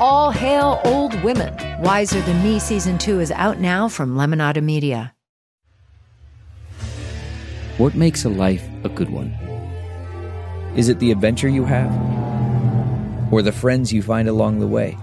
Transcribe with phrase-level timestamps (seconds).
[0.00, 1.52] All hail old women.
[1.82, 5.12] Wiser Than Me season two is out now from Lemonada Media.
[7.78, 9.30] What makes a life a good one?
[10.76, 11.90] Is it the adventure you have?
[13.32, 14.96] Or the friends you find along the way?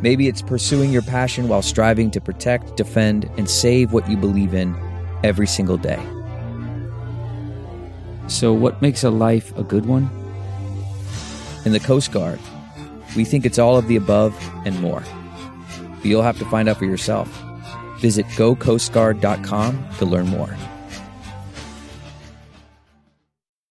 [0.00, 4.54] Maybe it's pursuing your passion while striving to protect, defend, and save what you believe
[4.54, 4.74] in
[5.22, 6.02] every single day.
[8.26, 10.08] So, what makes a life a good one?
[11.66, 12.40] In the Coast Guard,
[13.16, 15.02] we think it's all of the above and more.
[15.96, 17.28] But you'll have to find out for yourself.
[18.00, 20.54] Visit gocoastguard.com to learn more.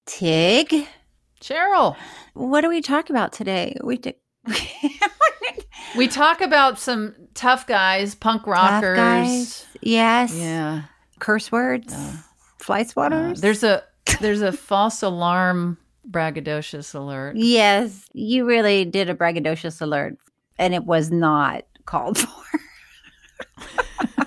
[0.05, 0.88] Tig,
[1.41, 1.95] Cheryl,
[2.33, 3.77] what do we talk about today?
[3.83, 4.16] We did.
[5.97, 8.97] we talk about some tough guys, punk rockers.
[8.97, 9.66] guys.
[9.81, 10.35] Yes.
[10.35, 10.83] Yeah.
[11.19, 11.95] Curse words.
[12.59, 13.41] Fly Uh, swatters.
[13.41, 13.83] there's a
[14.22, 15.78] there's a false alarm
[16.09, 17.36] braggadocious alert.
[17.36, 20.18] yes, you really did a braggadocious alert,
[20.58, 22.28] and it was not called for.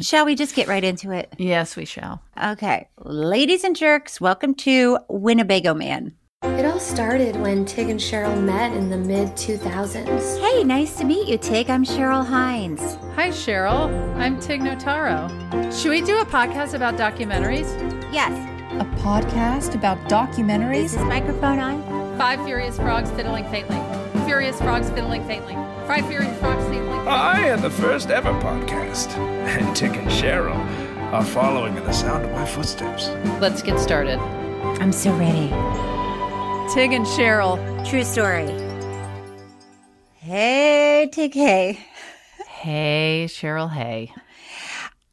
[0.00, 1.32] Shall we just get right into it?
[1.38, 2.22] Yes, we shall.
[2.42, 6.14] Okay, ladies and jerks, welcome to Winnebago Man.
[6.42, 10.38] It all started when Tig and Cheryl met in the mid 2000s.
[10.40, 11.70] Hey, nice to meet you, Tig.
[11.70, 12.96] I'm Cheryl Hines.
[13.14, 13.88] Hi, Cheryl.
[14.18, 15.30] I'm Tig Notaro.
[15.72, 17.72] Should we do a podcast about documentaries?
[18.12, 18.32] Yes,
[18.78, 20.92] A podcast about is documentaries?
[20.92, 22.18] this microphone on?
[22.18, 23.78] Five furious frogs fiddling faintly.
[24.26, 25.54] Furious frogs fiddling faintly.
[25.86, 27.08] Five furious frogs fiddling faintly.
[27.08, 30.56] I am the first ever podcast, and Tig and Cheryl
[31.12, 33.08] are following in the sound of my footsteps.
[33.40, 34.18] Let's get started.
[34.78, 35.48] I'm so ready.
[36.74, 37.56] Tig and Cheryl.
[37.88, 38.46] True story.
[40.16, 41.32] Hey, Tig.
[41.32, 41.78] Hey.
[42.46, 43.70] Hey, Cheryl.
[43.70, 44.12] Hey.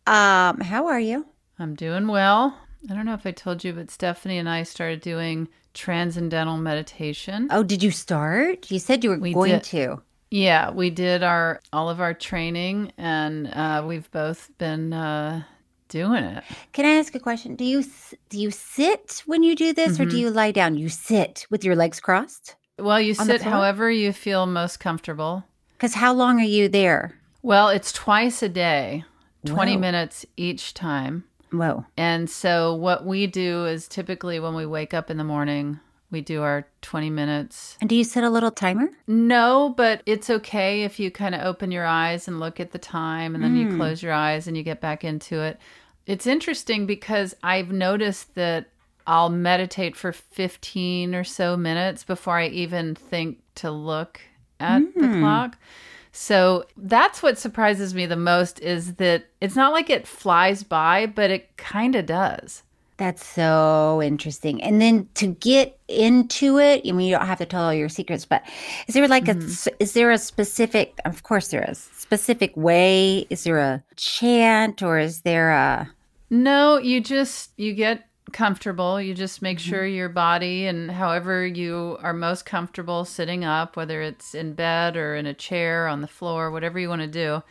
[0.06, 1.26] Um, how are you?
[1.60, 2.58] I'm doing well.
[2.90, 7.48] I don't know if I told you, but Stephanie and I started doing transcendental meditation.
[7.52, 8.70] Oh, did you start?
[8.70, 9.64] You said you were We going did.
[9.66, 10.02] to.
[10.32, 15.44] Yeah, we did our all of our training, and uh, we've both been uh,
[15.90, 16.44] doing it.
[16.74, 17.56] Can I ask a question?
[17.56, 17.84] Do you
[18.30, 20.10] do you sit when you do this, or Mm-hmm.
[20.12, 20.76] do you lie down?
[20.76, 22.56] You sit with your legs crossed.
[22.80, 25.44] Well, you sit however you feel most comfortable.
[25.78, 27.20] Because how long are you there?
[27.44, 29.06] Well, it's twice a day,
[29.46, 29.82] twenty Whoa.
[29.82, 31.26] minutes each time.
[31.54, 31.86] Whoa.
[31.96, 35.80] And so, what we do is typically when we wake up in the morning,
[36.12, 37.78] we do our twenty minutes.
[37.80, 38.90] And do you set a little timer?
[39.08, 42.80] No, but it's okay if you kind of open your eyes and look at the
[42.80, 43.72] time and then Hmm.
[43.72, 45.60] you close your eyes and you get back into it.
[46.06, 48.70] It's interesting because I've noticed that
[49.06, 54.22] I'll meditate for 15 or so minutes before I even think to look
[54.60, 55.20] at the Hmm.
[55.20, 55.58] clock.
[56.16, 61.08] So that's what surprises me the most is that it's not like it flies by,
[61.08, 62.62] but it kind of does.
[62.98, 64.62] That's so interesting.
[64.62, 67.90] And then to get into it, I mean, you don't have to tell all your
[67.90, 68.44] secrets, but
[68.88, 69.76] is there like a, mm-hmm.
[69.80, 73.26] is there a specific, of course there is, specific way?
[73.32, 75.92] Is there a chant or is there a,
[76.30, 79.00] No, you just you get comfortable.
[79.00, 84.02] You just make sure your body and however you are most comfortable sitting up, whether
[84.02, 87.44] it's in bed or in a chair on the floor, whatever you want to do.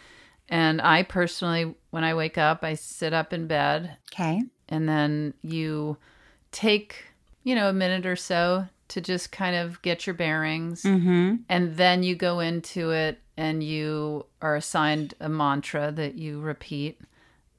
[0.49, 4.43] And I personally when I wake up, I sit up in bed okay.
[4.69, 5.97] and then you
[6.51, 7.05] take,
[7.45, 11.37] you know, a minute or so to just kind of get your bearings Mm-hmm.
[11.49, 17.01] and then you go into it and you are assigned a mantra that you repeat.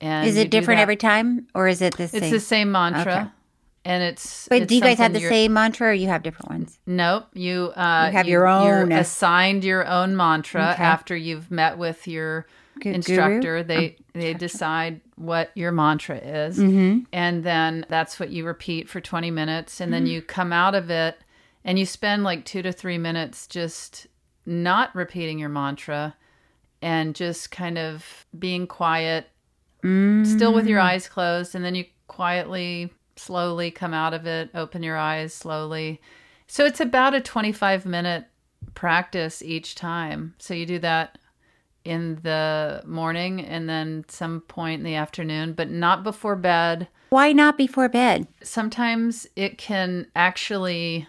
[0.03, 2.23] And Is it different every time or is it the same?
[2.23, 3.13] it's the same mantra.
[3.13, 3.25] Okay.
[3.85, 6.49] And it's But it's do you guys have the same mantra or you have different
[6.49, 6.77] ones?
[6.85, 7.27] Nope.
[7.33, 8.65] You uh You have your own.
[8.91, 10.83] You're assigned your own mantra Okay.
[10.83, 12.45] after you've met with your
[12.81, 12.95] guru?
[12.95, 13.63] instructor.
[13.63, 16.57] They they decide what your mantra is.
[16.59, 16.99] Mm-hmm.
[17.13, 19.79] And then that's what you repeat for 20 minutes.
[19.81, 19.93] And Mm.
[19.95, 21.17] then you come out of it
[21.65, 24.07] and you spend like two to three minutes just
[24.45, 26.15] not repeating your mantra
[26.81, 29.27] and just kind of being quiet,
[29.83, 30.85] still with your Mm.
[30.85, 31.55] eyes closed.
[31.55, 36.01] And then you quietly, slowly come out of it, open your eyes slowly.
[36.47, 38.25] So it's about a 25 minute
[38.75, 40.35] practice each time.
[40.39, 41.17] So you do that
[41.83, 46.87] in the morning and then some point in the afternoon, but not before bed.
[47.09, 48.27] Why not before bed?
[48.41, 51.07] Sometimes it can actually,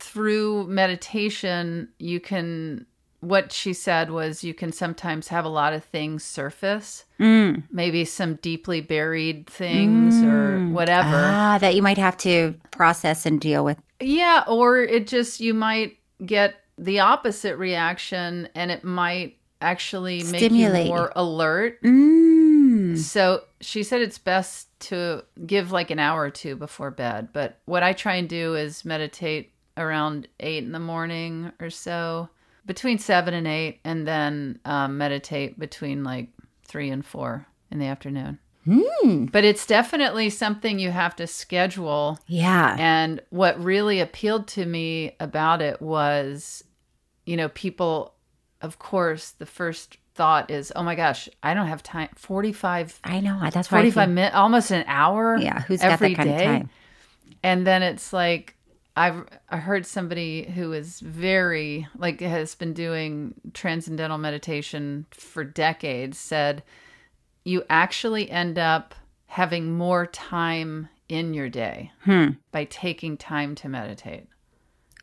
[0.00, 2.86] through meditation, you can
[3.22, 7.62] what she said was you can sometimes have a lot of things surface, Mm.
[7.70, 11.08] maybe some deeply buried things or whatever.
[11.14, 13.78] Ah, that you might have to process and deal with.
[14.00, 15.96] Yeah, or it just you might
[16.26, 20.86] get the opposite reaction and it might actually make Stimulate.
[20.86, 21.80] you more alert.
[21.82, 22.98] Mm.
[22.98, 27.28] So she said it's best to give like an hour or two before bed.
[27.32, 32.28] But what I try and do is meditate around eight in the morning or so,
[32.66, 36.28] between seven and eight, and then um, meditate between like
[36.64, 38.38] three and four in the afternoon.
[39.32, 42.18] But it's definitely something you have to schedule.
[42.28, 42.76] Yeah.
[42.78, 46.62] And what really appealed to me about it was,
[47.26, 48.14] you know, people,
[48.60, 52.10] of course, the first thought is, oh my gosh, I don't have time.
[52.14, 53.40] 45, I know.
[53.50, 55.36] That's why 45 minutes, almost an hour.
[55.38, 56.70] Yeah, who's got that kind of time?
[57.42, 58.54] And then it's like,
[58.96, 66.18] I've I heard somebody who is very like has been doing transcendental meditation for decades
[66.18, 66.62] said
[67.44, 68.94] you actually end up
[69.26, 72.30] having more time in your day Hmm.
[72.52, 74.26] by taking time to meditate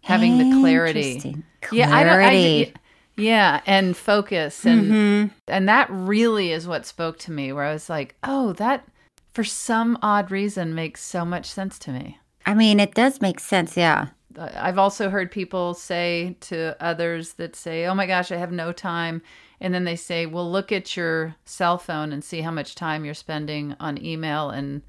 [0.03, 1.43] having the clarity Interesting.
[1.71, 2.73] yeah I don't, I, Clarity.
[3.17, 5.31] yeah and focus and Mhm.
[5.47, 8.87] and that really is what spoke to me where i was like oh that
[9.33, 13.39] for some odd reason makes so much sense to me I mean, it does make
[13.39, 13.77] sense.
[13.77, 14.07] Yeah.
[14.37, 18.71] I've also heard people say to others that say, "Oh my gosh, I have no
[18.71, 19.21] time,"
[19.59, 23.03] and then they say, "Well, look at your cell phone and see how much time
[23.05, 24.81] you're spending on email and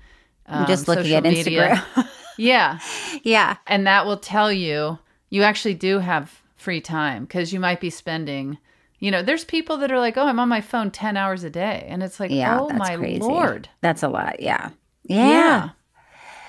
[0.47, 2.09] um, I'm just looking at media." Instagram.
[2.39, 2.79] yeah,
[3.23, 3.57] yeah.
[3.67, 4.99] and that will tell you
[5.31, 8.59] you actually do have free time because you might be spending.
[8.99, 11.51] You know, there's people that are like, "Oh, I'm on my phone ten hours a
[11.51, 12.59] day," and it's like, Yeah.
[12.61, 13.21] "Oh my crazy.
[13.21, 14.41] lord." That's a lot.
[14.41, 14.71] Yeah.
[15.05, 15.29] Yeah.
[15.29, 15.69] Yeah.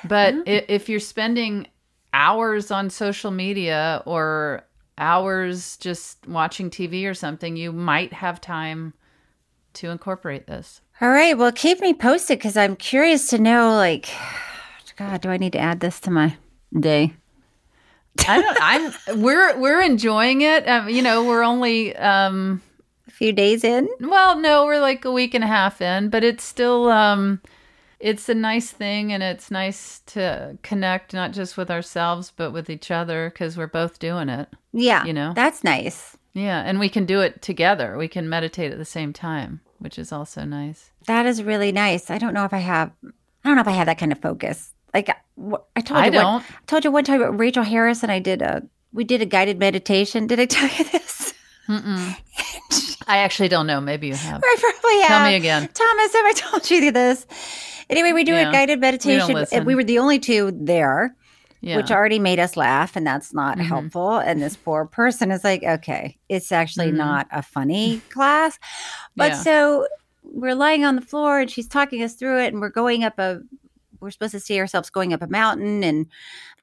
[0.08, 1.68] But if you're spending
[2.14, 4.64] hours on social media or
[4.98, 8.94] hours just watching TV or something, you might have time
[9.74, 10.82] to incorporate this.
[11.00, 11.38] All right.
[11.38, 14.10] Well, keep me posted because I'm curious to know, like,
[14.98, 16.36] God, do I need to add this to my
[16.78, 17.14] day?
[18.28, 18.58] I don't.
[18.62, 19.22] I'm.
[19.22, 20.68] We're we're enjoying it.
[20.68, 21.96] Um, you know, we're only.
[21.96, 22.62] Um,
[23.08, 23.88] A few days in?
[24.02, 26.90] well, no, we're like a week and a half in, but it's still.
[26.92, 27.42] Um,
[28.02, 32.70] it's a nice thing, and it's nice to connect not just with ourselves but with
[32.70, 34.50] each other because we're both doing it.
[34.74, 35.06] Yeah.
[35.06, 35.34] You know?
[35.36, 36.18] That's nice.
[36.34, 37.98] Yeah, and we can do it together.
[37.98, 40.92] We can meditate at the same time, which is also nice.
[41.08, 42.10] That is really nice.
[42.10, 44.20] I don't know if I have, I don't know if I have that kind of
[44.20, 44.74] focus.
[44.94, 46.44] Like, I told I you, one- don't.
[46.44, 48.64] I told you one time about Rachel Harris and I did a,
[48.94, 50.28] we did a guided meditation.
[50.28, 51.34] Did I tell you this?
[53.08, 53.82] I actually don't know.
[53.82, 54.42] Maybe you have.
[54.44, 55.08] I probably have.
[55.10, 55.70] Tell me again.
[55.74, 57.26] Thomas, have I told you this?
[57.92, 58.50] Anyway, we do Yeah.
[58.50, 59.34] a guided meditation.
[59.36, 59.58] listen.
[59.60, 61.16] and we were the only two there,
[61.62, 61.78] Yeah.
[61.78, 63.66] which already made us laugh, and that's not Mhm.
[63.66, 64.18] helpful.
[64.18, 66.96] And this poor person is like, okay, it's actually Mhm.
[66.98, 68.58] not a funny class.
[69.16, 69.38] But Yeah.
[69.38, 69.88] so
[70.24, 73.20] we're lying on the floor, and she's talking us through it, and we're going up
[73.20, 73.40] a.
[74.00, 76.08] We're supposed to see ourselves going up a mountain, and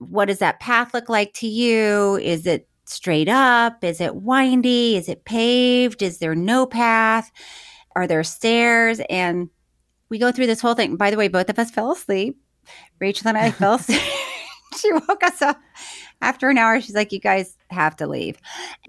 [0.00, 2.16] what does that path look like to you?
[2.20, 3.84] Is it straight up?
[3.84, 4.96] Is it windy?
[4.96, 6.02] Is it paved?
[6.02, 7.30] Is there no path?
[7.94, 9.00] Are there stairs?
[9.08, 9.50] And
[10.08, 10.96] we go through this whole thing.
[10.96, 12.38] By the way, both of us fell asleep.
[13.00, 14.02] Rachel and I fell asleep.
[14.78, 15.60] she woke us up
[16.20, 16.80] after an hour.
[16.80, 18.38] She's like, You guys have to leave.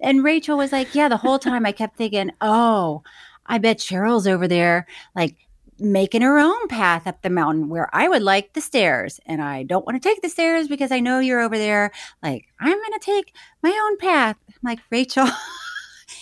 [0.01, 3.03] And Rachel was like, Yeah, the whole time I kept thinking, Oh,
[3.45, 4.85] I bet Cheryl's over there,
[5.15, 5.35] like
[5.79, 9.19] making her own path up the mountain where I would like the stairs.
[9.25, 11.91] And I don't want to take the stairs because I know you're over there.
[12.21, 13.33] Like, I'm going to take
[13.63, 14.35] my own path.
[14.47, 15.27] I'm like, Rachel.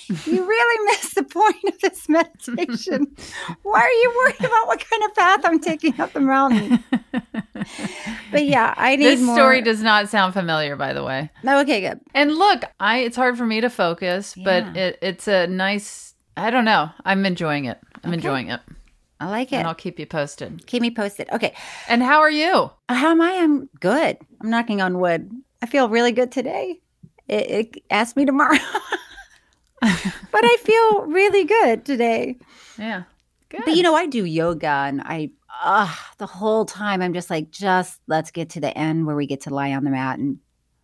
[0.09, 3.15] You really missed the point of this meditation.
[3.63, 6.83] Why are you worried about what kind of path I'm taking up the mountain?
[8.31, 9.35] But yeah, I need this more.
[9.35, 11.29] story does not sound familiar, by the way.
[11.43, 11.99] No, okay, good.
[12.13, 16.13] And look, I it's hard for me to focus, but it, it's a nice.
[16.35, 16.89] I don't know.
[17.05, 17.79] I'm enjoying it.
[18.03, 18.59] I'm enjoying it,
[19.19, 19.55] I like it.
[19.57, 20.65] and I'll keep you posted.
[20.67, 21.29] Keep me posted.
[21.31, 21.53] Okay,
[21.89, 22.69] And how are you?
[22.89, 23.31] Uh, how am I?
[23.37, 24.17] I'm good.
[24.41, 25.31] I'm knocking on wood.
[25.61, 26.79] I feel really good today.
[27.27, 28.57] It, it asked me tomorrow,
[29.81, 32.37] but I feel really good today.
[32.77, 33.03] Yeah,
[33.49, 33.61] good.
[33.65, 35.31] But you know, I do yoga and I,
[35.63, 39.27] uh, the whole time I'm just like, just let's get to the end where we
[39.27, 40.39] get to lie on the mat and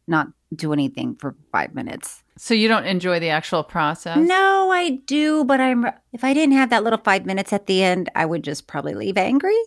[0.07, 2.23] not do anything for five minutes.
[2.37, 4.17] so you don't enjoy the actual process?
[4.17, 7.81] No, I do, but I'm, if I didn't have that little five minutes at the
[7.83, 9.57] end, I would just probably leave angry,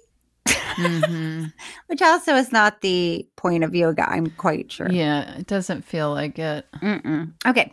[0.50, 1.45] hmm
[1.87, 4.09] which also is not the point of yoga.
[4.09, 4.91] I'm quite sure.
[4.91, 6.67] Yeah, it doesn't feel like it.
[6.83, 7.33] Mm-mm.
[7.47, 7.73] Okay.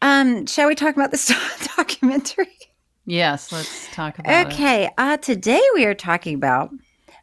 [0.00, 1.32] Um, shall we talk about this
[1.76, 2.56] documentary?
[3.04, 4.52] Yes, let's talk about it.
[4.52, 4.90] Okay.
[4.98, 6.70] Uh, today we are talking about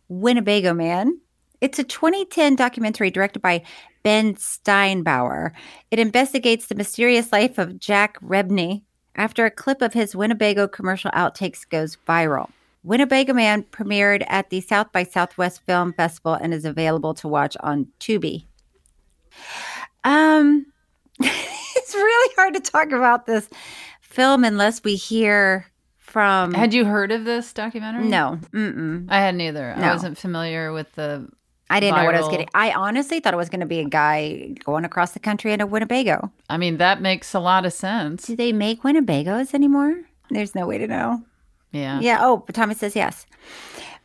[0.09, 1.19] Winnebago Man.
[1.61, 3.63] It's a 2010 documentary directed by
[4.03, 5.51] Ben Steinbauer.
[5.91, 8.83] It investigates the mysterious life of Jack Rebney,
[9.19, 12.49] after a clip of his Winnebago commercial outtakes goes viral.
[12.83, 17.57] Winnebago Man premiered at the South by Southwest Film Festival and is available to watch
[17.59, 18.45] on Tubi.
[20.03, 20.65] Um,
[21.19, 23.49] it's really hard to talk about this
[24.01, 25.67] film unless we hear
[25.97, 26.53] from.
[26.53, 28.05] Had you heard of this documentary?
[28.05, 29.05] no, mm-mm.
[29.09, 29.75] I hadn't either.
[29.77, 29.83] No.
[29.83, 31.27] I wasn't familiar with the.
[31.71, 32.49] I didn't know what I was getting.
[32.55, 35.61] I honestly thought it was going to be a guy going across the country in
[35.61, 36.31] a Winnebago.
[36.49, 38.25] I mean, that makes a lot of sense.
[38.25, 40.01] Do they make Winnebagos anymore?
[40.31, 41.23] There's no way to know.
[41.71, 41.99] Yeah.
[41.99, 42.17] Yeah.
[42.21, 43.25] Oh, but Thomas says yes.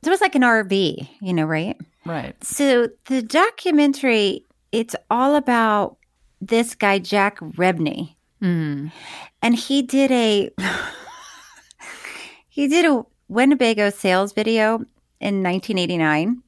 [0.03, 1.77] So it was like an RV, you know, right?
[2.05, 2.43] Right.
[2.45, 5.97] So the documentary, it's all about
[6.41, 8.15] this guy, Jack Rebney.
[8.43, 8.93] Mm.
[9.41, 10.51] And he did a
[12.49, 14.77] he did a Winnebago sales video
[15.21, 16.43] in 1989.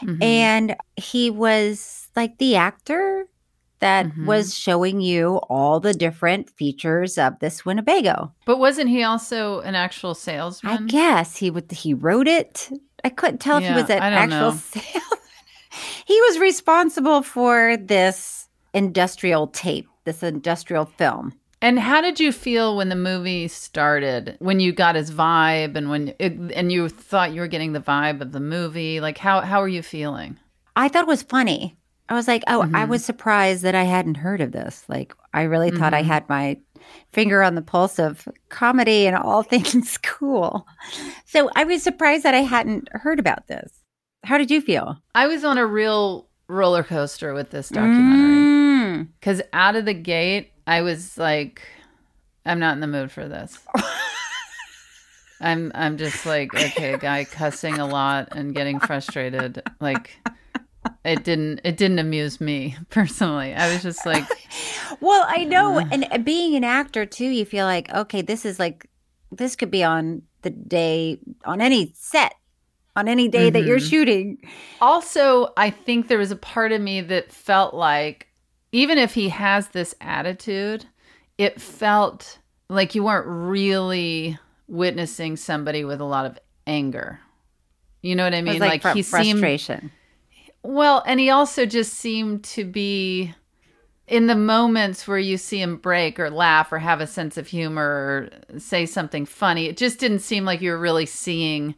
[0.00, 0.22] Mhm.
[0.22, 3.26] And he was like the actor
[3.80, 4.26] that Mhm.
[4.26, 8.32] was showing you all the different features of this Winnebago.
[8.46, 10.72] But wasn't he also an actual salesman?
[10.72, 12.70] I guess he would he wrote it.
[13.04, 14.50] I couldn't tell if he was an actual know.
[14.56, 15.02] salesman.
[16.06, 21.32] he was responsible for this industrial tape, this industrial film.
[21.60, 24.36] And how did you feel when the movie started?
[24.38, 27.80] When you got his vibe, and when it, and you thought you were getting the
[27.80, 29.00] vibe of the movie?
[29.00, 30.38] Like how how are you feeling?
[30.76, 31.76] I thought it was funny.
[32.08, 32.76] I was like, oh, Mm-hmm.
[32.76, 34.84] I was surprised that I hadn't heard of this.
[34.88, 36.08] Like, I really thought I Mm-hmm.
[36.10, 36.58] had my
[37.12, 40.66] finger on the pulse of comedy and all things cool.
[41.24, 43.72] So I was surprised that I hadn't heard about this.
[44.22, 44.98] How did you feel?
[45.14, 49.08] I was on a real roller coaster with this documentary Mm.
[49.18, 51.62] because out of the gate, I was like,
[52.44, 53.58] I'm not in the mood for this.
[55.40, 59.62] I'm I'm just like okay, guy cussing a lot and getting frustrated.
[59.80, 60.16] Like
[61.04, 63.54] it didn't it didn't amuse me personally.
[63.54, 64.24] I was just like,
[65.00, 68.58] Well, I know, and uh, being an actor too, you feel like okay, this is
[68.58, 68.88] like
[69.30, 72.34] this could be on the day on any set,
[72.96, 74.38] on any day that you're shooting.
[74.80, 78.28] Also, I think there was a part of me that felt like
[78.72, 80.86] even if he has this attitude,
[81.38, 87.20] it felt like you weren't really witnessing somebody with a lot of anger.
[88.02, 88.58] You know what I mean?
[88.60, 89.90] like, fr- he seemed frustration.
[90.64, 93.34] Well, and he also just seemed to be
[94.06, 97.46] in the moments where you see him break or laugh or have a sense of
[97.46, 99.66] humor or say something funny.
[99.66, 101.74] It just didn't seem like you were really seeing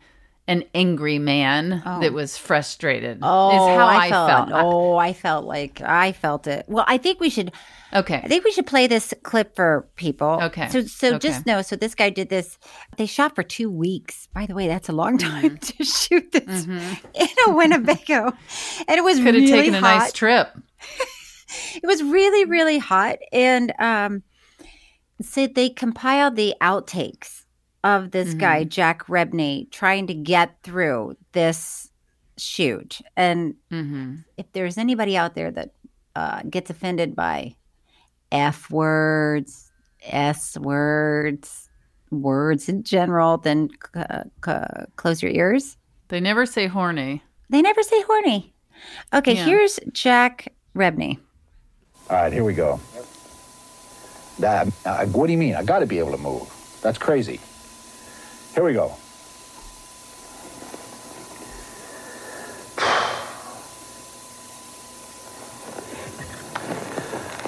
[0.49, 2.01] an angry man oh.
[2.01, 3.19] that was frustrated.
[3.23, 4.49] Oh, is how I, felt.
[4.49, 4.51] felt.
[4.53, 6.65] Oh, I felt like I felt it.
[6.69, 7.53] Well, I think we should.
[7.95, 8.21] Okay.
[8.23, 10.39] I think we should play this clip for people.
[10.43, 10.69] Okay.
[10.69, 11.19] So, so Okay.
[11.29, 11.63] just know.
[11.63, 12.59] So this guy did this.
[12.97, 14.29] They shot for two weeks.
[14.35, 15.39] By the way, that's a long Mm-hmm.
[15.41, 18.33] time to shoot this in a Winnebago,
[18.89, 19.99] and it was Could have really taken a hot.
[19.99, 20.49] nice trip.
[21.81, 24.25] It was really, really hot, and um,
[25.23, 27.45] so they compiled the outtakes
[27.85, 28.69] of this guy Mm-hmm.
[28.71, 31.89] Jack Rebney trying to get through this
[32.37, 35.71] shoot, and hmm if there's anybody out there that
[36.17, 37.55] uh, gets offended by
[38.33, 39.71] F words,
[40.05, 41.69] S words,
[42.11, 45.77] words in general, then uh, c- close your ears.
[46.09, 47.23] They never say horny.
[47.51, 48.53] They never say horny.
[49.15, 49.45] Okay, Yeah.
[49.47, 51.19] here's Jack Rebney.
[52.11, 52.81] All right, here we go.
[54.39, 55.55] That, uh, what do you mean?
[55.55, 56.53] I got to be able to move.
[56.83, 57.41] That's crazy.
[58.55, 58.95] Here we go.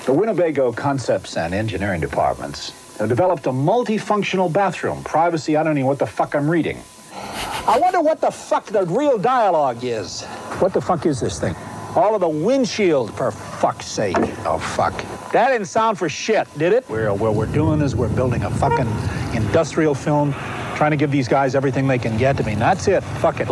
[0.08, 5.04] The Winnebago Concepts and Engineering Departments have developed a multifunctional bathroom.
[5.04, 6.80] Privacy, I don't even know what the fuck I'm reading.
[7.12, 10.22] I wonder what the fuck the real dialogue is.
[10.60, 11.54] What the fuck is this thing?
[11.94, 14.16] All of the windshield, for fuck's sake.
[14.46, 14.94] Oh, fuck.
[15.32, 16.88] That didn't sound for shit, did it?
[16.88, 18.88] We're, what we're doing is we're building a fucking
[19.36, 20.32] industrial film,
[20.74, 22.40] trying to give these guys everything they can get.
[22.40, 23.04] I mean, that's it.
[23.20, 23.50] Fuck it.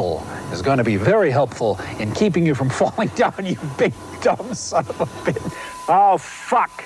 [0.53, 4.55] Is going to be very helpful in keeping you from falling down, you big dumb
[4.55, 5.53] son of a bitch.
[5.88, 6.83] Oh, fuck.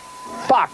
[0.47, 0.71] Fuck.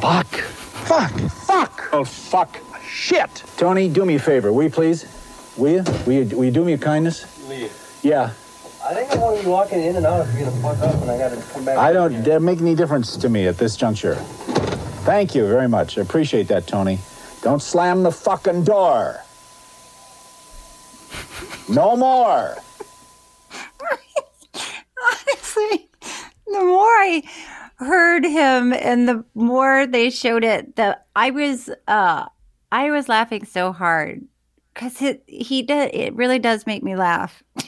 [0.00, 0.26] Fuck.
[0.26, 1.10] Fuck.
[1.10, 1.88] Fuck.
[1.92, 2.58] Oh, fuck.
[2.82, 3.44] Shit.
[3.56, 5.04] Tony, do me a favor, will you please?
[5.56, 5.84] Will you?
[6.06, 7.26] Will you, will you do me a kindness?
[8.02, 8.32] Yeah.
[8.84, 11.00] I think I want to be walking in and out if you're gonna fuck up
[11.00, 11.78] and I gotta come back.
[11.78, 12.38] I don't here.
[12.40, 14.16] make any difference to me at this juncture.
[15.04, 15.96] Thank you very much.
[15.96, 16.98] I appreciate that, Tony.
[17.42, 19.20] Don't slam the fucking door.
[21.68, 22.56] No more.
[25.02, 25.83] Honestly,
[26.58, 27.22] the more I
[27.76, 32.26] heard him and the more they showed it, the I was uh
[32.72, 34.22] I was laughing so hard
[34.72, 37.42] because it he does it really does make me laugh.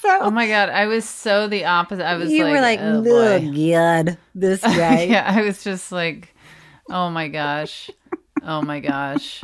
[0.00, 2.04] so Oh my god, I was so the opposite.
[2.06, 3.70] I was you like, were like, oh, oh boy.
[3.70, 5.02] god, this guy.
[5.04, 6.34] yeah, I was just like,
[6.88, 7.90] oh my gosh.
[8.42, 9.42] Oh my gosh.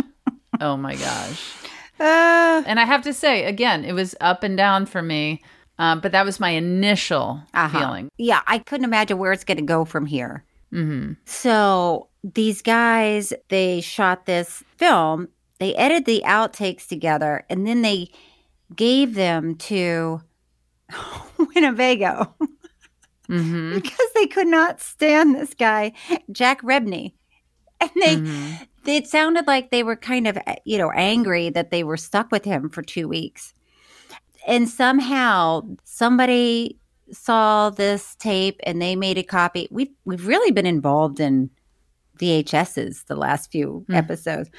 [0.60, 1.52] Oh my gosh.
[2.00, 5.42] Uh, And I have to say, again, it was up and down for me,
[5.78, 7.78] um, but that was my initial uh-huh.
[7.78, 8.08] feeling.
[8.18, 10.44] Yeah, I couldn't imagine where it's going to go from here.
[10.70, 15.28] hmm So these guys, they shot this film,
[15.58, 18.08] they edited the outtakes together, and then they
[18.74, 20.20] gave them to
[21.38, 22.34] Winnebago
[23.26, 25.92] hmm because they could not stand this guy,
[26.30, 27.12] Jack Rebney.
[27.80, 28.66] And they, Mhm.
[28.86, 32.44] it sounded like they were kind of, you know, angry that they were stuck with
[32.44, 33.52] him for two weeks.
[34.46, 36.78] And somehow somebody
[37.12, 39.68] saw this tape and they made a copy.
[39.70, 41.50] We've, we've really been involved in
[42.18, 43.96] VHSs the last few Mm.
[43.96, 44.50] episodes.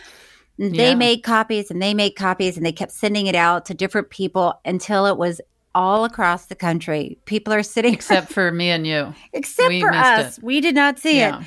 [0.60, 0.96] They Yeah.
[0.96, 4.60] made copies and they made copies and they kept sending it out to different people
[4.66, 5.40] until it was
[5.76, 7.18] all across the country.
[7.26, 9.14] People are sitting Except for me and you.
[9.34, 10.38] except we for us.
[10.38, 10.44] it.
[10.44, 11.42] We did not see Yeah.
[11.42, 11.46] it.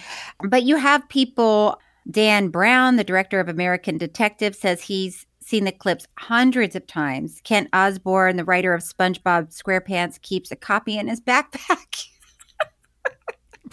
[0.48, 5.72] But you have people, Dan Brown, the director of American Detective, says he's seen the
[5.72, 7.40] clips hundreds of times.
[7.44, 12.06] Kent Osborne, the writer of SpongeBob SquarePants, keeps a copy in his backpack.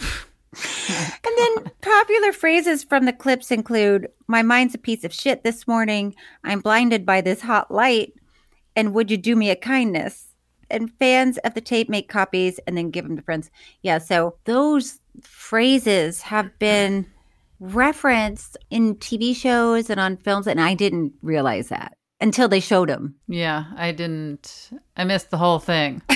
[0.00, 5.68] and then popular phrases from the clips include My mind's a piece of shit this
[5.68, 6.14] morning.
[6.42, 8.12] I'm blinded by this hot light.
[8.74, 10.26] And would you do me a kindness?
[10.70, 13.50] And fans of the tape make copies and then give them to friends.
[13.82, 17.06] Yeah, so those phrases have been
[17.60, 22.88] referenced in TV shows and on films, and I didn't realize that until they showed
[22.88, 23.16] them.
[23.28, 24.70] Yeah, I didn't.
[24.96, 26.02] I missed the whole thing.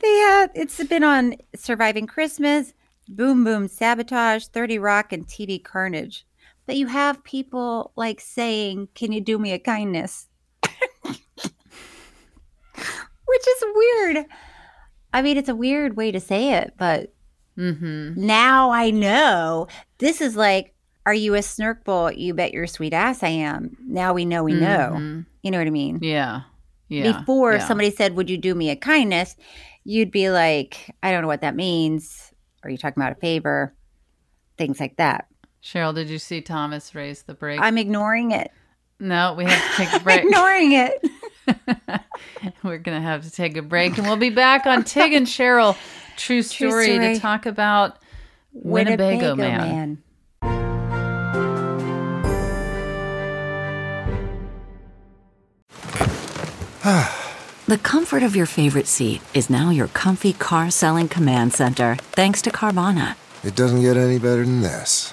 [0.00, 2.72] They had it's been on Surviving Christmas,
[3.08, 6.24] Boom Boom Sabotage, 30 Rock, and TV Carnage.
[6.66, 10.28] But you have people like saying, Can you do me a kindness?
[11.02, 11.18] Which
[12.76, 14.26] is weird.
[15.12, 17.12] I mean, it's a weird way to say it, but
[17.58, 19.66] hmm now I know.
[19.98, 20.74] This is like,
[21.04, 22.16] Are you a snurkball?
[22.16, 23.76] You bet your sweet ass I am.
[23.86, 24.94] Now we know we know.
[24.94, 25.26] Mhm.
[25.42, 25.98] You know what I mean?
[26.00, 26.42] Yeah.
[26.88, 27.18] Yeah.
[27.18, 27.66] Before yeah.
[27.66, 29.36] somebody said, Would you do me a kindness?
[29.84, 32.32] You'd be like, I don't know what that means.
[32.62, 33.74] Are you talking about a favor?
[34.56, 35.26] Things like that.
[35.62, 37.60] Cheryl, did you see Thomas raise the break?
[37.60, 38.50] I'm ignoring it.
[39.00, 40.24] No, we have to take a break.
[40.24, 41.04] ignoring it.
[42.62, 45.26] We're going to have to take a break and we'll be back on Tig and
[45.26, 45.76] Cheryl
[46.16, 47.14] True Story, Story.
[47.14, 47.98] to talk about
[48.52, 50.02] Winnebago, Man.
[57.68, 62.40] The comfort of your favorite seat is now your comfy car selling command center, thanks
[62.42, 63.14] to Carvana.
[63.44, 65.12] It doesn't get any better than this.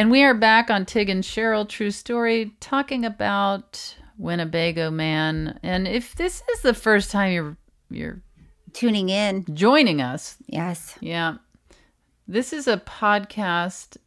[0.00, 5.60] And we are back on Tig and Cheryl True Story talking about Winnebago Man.
[5.62, 7.58] And if this is the first time you're
[7.90, 8.22] you're
[8.72, 10.38] tuning in, joining us.
[10.46, 10.96] Yes.
[11.02, 11.34] Yeah.
[12.26, 13.98] This is a podcast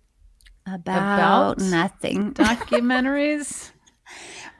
[0.66, 2.34] About nothing.
[2.34, 3.70] documentaries.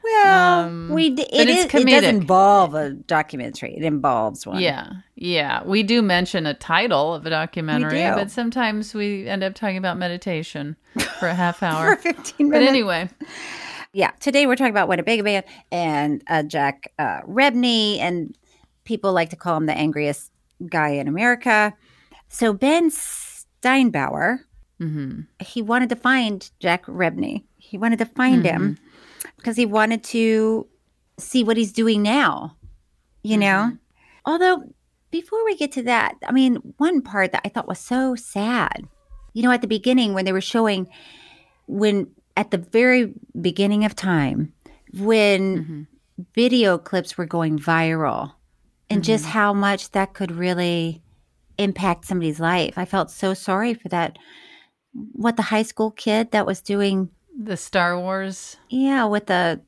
[0.04, 3.74] Well, Um, we d- it, it's it does involve a documentary.
[3.76, 4.60] It involves one.
[4.60, 5.62] Yeah, yeah.
[5.64, 8.14] We do mention a title of a documentary, do.
[8.14, 10.76] but sometimes we end up talking about meditation
[11.18, 11.96] for a half hour.
[11.96, 13.08] For 15 But anyway,
[13.92, 14.10] Yeah.
[14.20, 18.36] Today we're talking about Winnebago Man and uh, Jack uh, Rebney, and
[18.84, 20.30] people like to call him the angriest
[20.68, 21.72] guy in America.
[22.28, 24.40] So Ben Steinbauer,
[24.78, 27.44] hmm he wanted to find Jack Rebney.
[27.56, 28.76] He wanted to find him
[29.36, 30.66] because he wanted to
[31.18, 32.56] see what he's doing now,
[33.22, 33.46] you know?
[33.46, 33.76] Mm-hmm.
[34.26, 34.62] Although,
[35.10, 38.86] before we get to that, I mean, one part that I thought was so sad,
[39.32, 40.88] you know, at the beginning when they were showing,
[41.66, 44.52] when at the very beginning of time,
[44.98, 45.82] when mm-hmm.
[46.34, 48.32] video clips were going viral
[48.90, 49.32] and just mm-hmm.
[49.32, 51.02] how much that could really
[51.58, 52.76] impact somebody's life.
[52.76, 54.18] I felt so sorry for that.
[54.92, 58.56] What the high school kid that was doing the Star Wars.
[58.70, 59.60] yeah, with the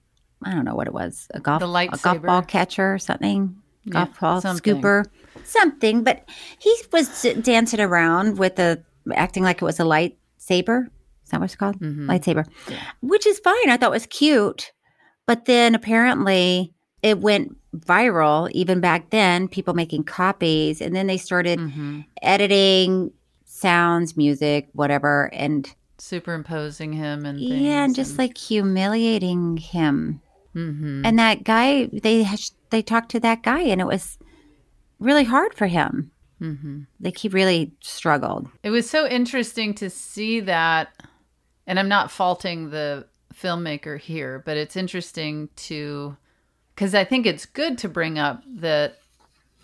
[0.44, 3.56] I don't know what it was, a golf The a golf ball catcher or something,
[3.88, 4.76] golf Yeah, ball something.
[4.82, 5.04] scooper,
[5.44, 6.04] something.
[6.04, 8.82] But he was dancing around with a
[9.14, 10.86] acting like it was a lightsaber.
[11.24, 11.78] Is that what it's called?
[11.80, 12.08] Mm-hmm.
[12.10, 12.46] Lightsaber,
[13.00, 13.70] which is fine.
[13.70, 14.72] I thought was cute,
[15.26, 19.48] but then apparently it went viral even back then.
[19.48, 22.00] People making copies, and then they started Mm-hmm.
[22.22, 23.10] editing
[23.44, 30.20] sounds, music, whatever, and Superimposing him and yeah, and just like humiliating him.
[30.54, 31.02] Mhm.
[31.04, 32.26] And that guy, they
[32.70, 34.18] they talked to that guy, and it was
[34.98, 36.10] really hard for him.
[36.40, 36.82] Mm-hmm.
[37.00, 38.48] Like he really struggled.
[38.62, 40.88] It was so interesting to see that,
[41.66, 46.16] and I'm not faulting the filmmaker here, but it's interesting to,
[46.74, 48.98] because I think it's good to bring up that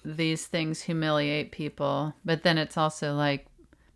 [0.04, 3.46] these things humiliate people, but then it's also like,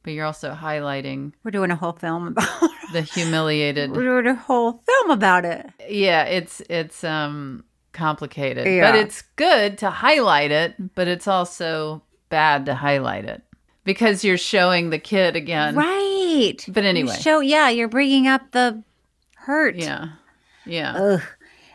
[0.07, 2.71] but you're also highlighting We're doing a whole film about.
[2.93, 3.91] the humiliated.
[3.91, 5.67] We're doing a whole film about it.
[5.89, 8.91] Yeah, it's it's um complicated, Yeah.
[8.91, 13.43] but it's good to highlight it, but it's also bad to highlight it
[13.85, 15.75] because you're showing the kid again.
[15.75, 16.65] Right.
[16.69, 17.17] But You anyway.
[17.19, 18.83] show yeah, you're bringing up the
[19.35, 19.75] hurt.
[19.75, 20.11] Yeah.
[20.65, 20.93] Yeah.
[20.97, 21.23] Ugh.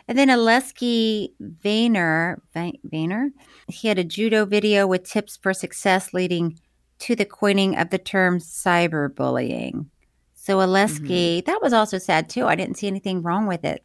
[0.08, 1.32] And then Aleksey
[1.64, 3.28] Vayner, Va- Vayner,
[3.68, 6.58] he had a judo video with tips for success leading
[7.02, 9.86] to the coining of the term cyberbullying.
[10.34, 12.46] So Aleksey, that was also sad too.
[12.46, 13.84] I didn't see anything wrong with it.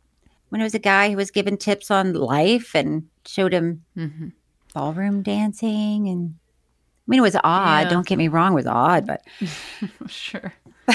[0.50, 4.32] When it was a guy who was given tips on life and showed him Mhm.
[4.74, 7.90] ballroom dancing and I mean it was odd, Yeah.
[7.90, 9.22] don't get me wrong, it was odd, but
[10.08, 10.54] sure.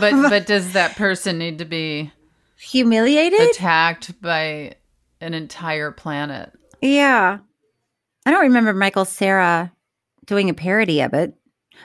[0.00, 2.10] But but does that person need to be
[2.58, 3.40] humiliated?
[3.50, 4.74] attacked by
[5.20, 6.50] an entire planet?
[6.80, 7.38] Yeah.
[8.26, 9.70] I don't remember Michael Cera
[10.26, 11.34] doing a parody of it.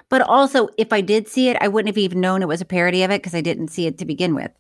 [0.10, 2.66] But also, if I did see it, I wouldn't have even known it was a
[2.66, 4.52] parody of it because I didn't see it to begin with.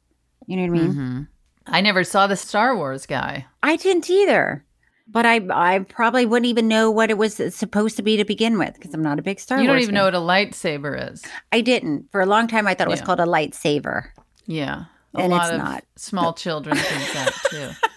[0.47, 0.93] You know what I mean?
[0.93, 1.27] Mhm.
[1.67, 3.45] I never saw the Star Wars guy.
[3.63, 4.63] I didn't either.
[5.11, 8.59] But I, I probably wouldn't even know what it was supposed to be to begin
[8.59, 9.93] with because I'm not a big Star you don't even fan.
[9.95, 11.23] know what a lightsaber is.
[11.51, 12.11] I didn't.
[12.11, 13.05] For a long time, I thought it was Yeah.
[13.07, 14.09] called a lightsaber.
[14.45, 14.83] Yeah.
[15.15, 15.83] A And lot it's of not.
[15.95, 17.69] small children think that too.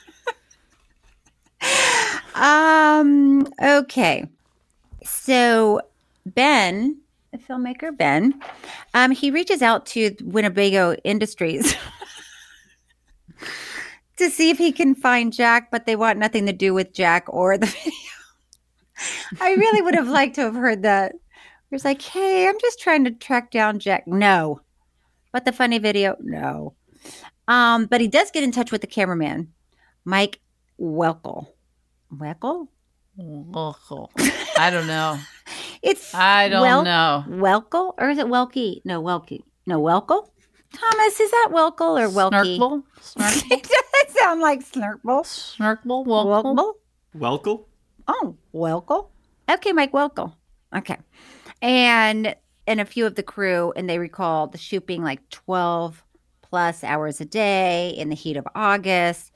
[2.34, 3.46] Um.
[3.62, 4.24] Okay.
[5.04, 5.80] So
[6.24, 6.96] Ben,
[7.38, 8.40] filmmaker Ben,
[8.94, 11.74] um, he reaches out to Winnebago Industries
[14.16, 17.24] to see if he can find Jack, but they want nothing to do with Jack
[17.28, 17.92] or the video.
[19.40, 21.12] I really would have liked to have heard that.
[21.14, 24.06] It was like, hey, I'm just trying to track down Jack.
[24.06, 24.60] No.
[25.32, 26.74] But the funny video, no.
[27.48, 29.52] Um, but he does get in touch with the cameraman,
[30.04, 30.40] Mike
[30.78, 31.48] Welkel.
[32.14, 32.68] Welkel?
[34.58, 35.18] I don't know.
[35.82, 37.24] It's I don't Wel- know.
[37.28, 38.80] Welkel or is it Welky?
[38.84, 39.42] No, Welky.
[39.66, 40.28] No, Welkel.
[40.72, 42.58] Thomas, is that Welkel or Welky?
[42.58, 42.82] Snurkle?
[43.50, 45.24] it doesn't sound like Snurkle.
[45.24, 46.06] Snurkle?
[46.06, 46.54] Welkel?
[46.54, 46.74] Welkel.
[47.18, 47.64] Welkel?
[48.08, 49.08] Oh, Welkel.
[49.50, 50.32] Okay, Mike Welkel.
[50.74, 50.96] Okay,
[51.60, 52.34] and
[52.66, 56.02] and a few of the crew, and they recall the shoot being like twelve
[56.42, 59.32] plus hours a day in the heat of August,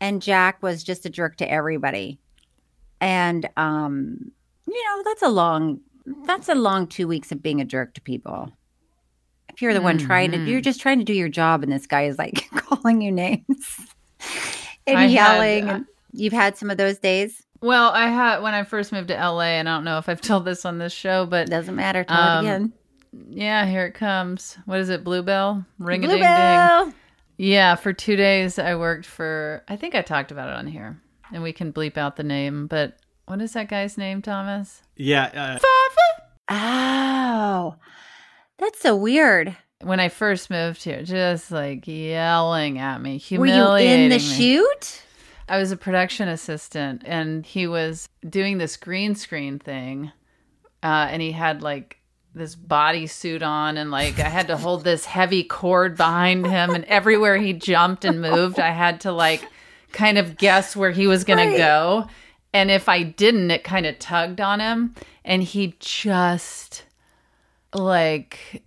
[0.00, 2.18] and Jack was just a jerk to everybody,
[3.00, 4.30] and um,
[4.66, 5.80] you know that's a long
[6.26, 8.52] that's a long two weeks of being a jerk to people.
[9.52, 10.46] If you're the one trying to, Mhm.
[10.48, 13.46] you're just trying to do your job, and this guy is like calling you names
[14.86, 15.68] and I had, yelling.
[15.68, 17.42] uh, and you've had some of those days.
[17.60, 20.20] Well, I had when I first moved to LA, and I don't know if I've
[20.30, 22.04] told this on this show, but Doesn't matter.
[22.04, 22.72] Tell Um, it again.
[23.30, 24.56] yeah, here it comes.
[24.66, 25.02] What is it?
[25.02, 25.64] Bluebell?
[25.78, 26.20] Ring a ding ding.
[26.20, 26.92] Bluebell.
[27.36, 29.64] Yeah, for two days I worked for.
[29.68, 31.00] I think I talked about it on here,
[31.32, 32.66] and we can bleep out the name.
[32.68, 32.96] But
[33.28, 34.82] what is that guy's name, Thomas?
[34.96, 35.58] Yeah.
[35.58, 35.58] Uh,
[36.50, 37.76] Oh,
[38.58, 39.56] that's so weird.
[39.82, 43.38] When I first moved here, just like yelling at me, humiliating.
[43.40, 44.20] Were you humiliating in the me.
[44.20, 45.02] shoot?
[45.48, 50.10] I was a production assistant, and he was doing this green screen thing,
[50.82, 51.98] uh, and he had like
[52.34, 56.84] this bodysuit on, and like I had to hold this heavy cord behind him, and
[56.86, 59.44] everywhere he jumped and moved, I had to like
[59.92, 62.06] kind of guess where he was gonna go,
[62.52, 66.84] and if I didn't, it kind of tugged on him, and he just
[67.74, 68.62] like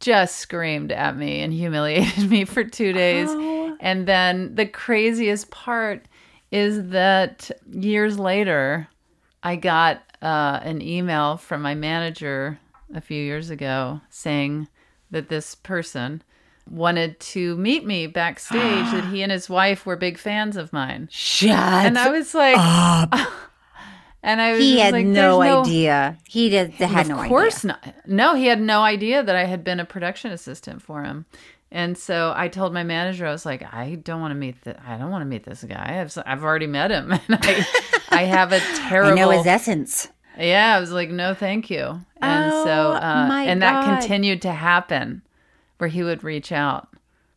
[0.00, 3.28] just screamed at me and humiliated me for two days.
[3.30, 3.76] Oh.
[3.80, 6.06] And then the craziest part
[6.50, 8.88] is that years later,
[9.42, 12.58] I got uh, an email from my manager
[12.94, 14.68] a few years ago saying
[15.10, 16.22] that this person
[16.68, 21.08] wanted to meet me backstage, that he and his wife were big fans of mine.
[21.10, 22.56] Shut And I was like,
[24.22, 26.18] and I was He had like, no "There's idea.
[26.26, 26.70] He did.
[26.72, 27.78] Had of no course idea.
[27.84, 27.94] not.
[28.06, 31.26] No, he had no idea that I had been a production assistant for him.
[31.70, 34.80] And so I told my manager, I was like, I don't want to meet the,
[34.88, 36.00] I don't want to meet this guy.
[36.00, 37.66] I've, I've already met him, and I,
[38.08, 39.12] I have a terrible.
[39.12, 40.08] I know his essence.
[40.38, 42.00] Yeah, I was like, no, thank you.
[42.20, 45.22] And Oh, so, uh, and that continued to happen,
[45.78, 46.88] where he would reach out,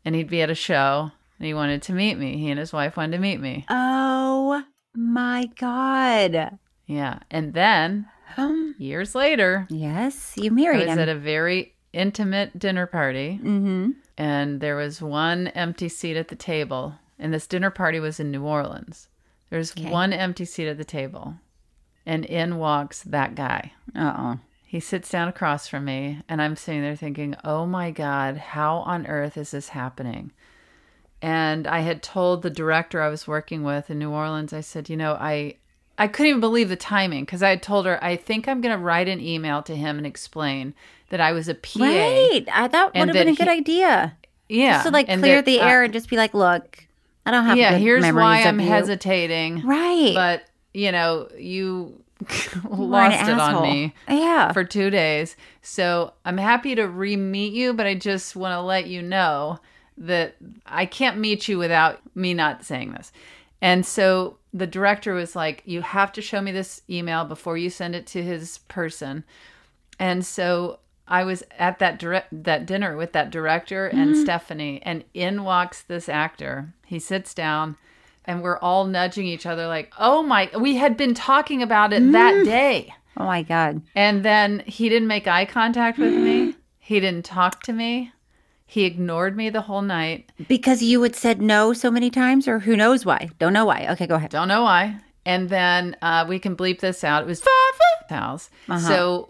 [0.06, 2.38] and he'd be at a show, and he wanted to meet me.
[2.38, 3.66] He and his wife wanted to meet me.
[3.70, 6.58] Oh my God.
[6.86, 11.00] Yeah, and then Um, years later, yes, you I married was him.
[11.00, 13.92] at a very intimate dinner party, mm-hmm.
[14.18, 16.96] and there was one empty seat at the table.
[17.22, 19.10] And this dinner party was in New Orleans.
[19.50, 19.90] There's Okay.
[19.90, 21.36] one empty seat at the table,
[22.06, 23.74] and in walks that guy.
[23.94, 24.40] Uh oh.
[24.70, 28.78] He sits down across from me, and I'm sitting there thinking, oh my God, how
[28.86, 30.32] on earth is this happening?
[31.24, 34.88] And I had told the director I was working with in New Orleans, I said,
[34.88, 35.56] you know, I.
[35.98, 38.78] I couldn't even believe the timing because I had told her I think I'm going
[38.78, 40.76] to write an email to him and explain
[41.10, 41.80] that I was a PA.
[41.84, 42.46] Right.
[42.54, 44.16] I thought would have been a good he- idea.
[44.48, 46.86] Yeah, Just to like clear that, the uh, air and just be like, look,
[47.26, 48.68] I don't have yeah, here's why I'm you.
[48.68, 49.66] hesitating.
[49.66, 50.12] Right.
[50.14, 50.44] But,
[50.76, 52.04] you know, you
[52.70, 53.62] lost it on asshole.
[53.64, 54.52] me Yeah.
[54.52, 55.36] for two days.
[55.62, 59.60] So I'm happy to re meet you, but I just want to let you know
[59.98, 63.12] that I can't meet you without me not saying this.
[63.62, 67.70] And so the director was like, You have to show me this email before you
[67.70, 69.24] send it to his person.
[70.00, 74.22] And so I was at that direct that dinner with that director and Mhm.
[74.22, 76.74] Stephanie, and in walks this actor.
[76.86, 77.78] He sits down,
[78.30, 82.12] and we're all nudging each other, like, "Oh my!" We had been talking about it
[82.14, 82.44] that Mm.
[82.46, 83.82] day, oh my God.
[83.96, 86.54] and then he didn't make eye contact with me.
[86.90, 88.12] He didn't talk to me.
[88.66, 90.32] He ignored me the whole night.
[90.48, 93.30] Because you had said no so many times, or who knows why?
[93.38, 93.86] Don't know why.
[93.92, 94.32] Okay, go ahead.
[94.32, 94.96] Don't know why.
[95.26, 97.22] And then uh, we can bleep this out.
[97.24, 97.44] It was
[98.10, 98.50] house.
[98.68, 98.80] Uh-huh.
[98.80, 99.30] So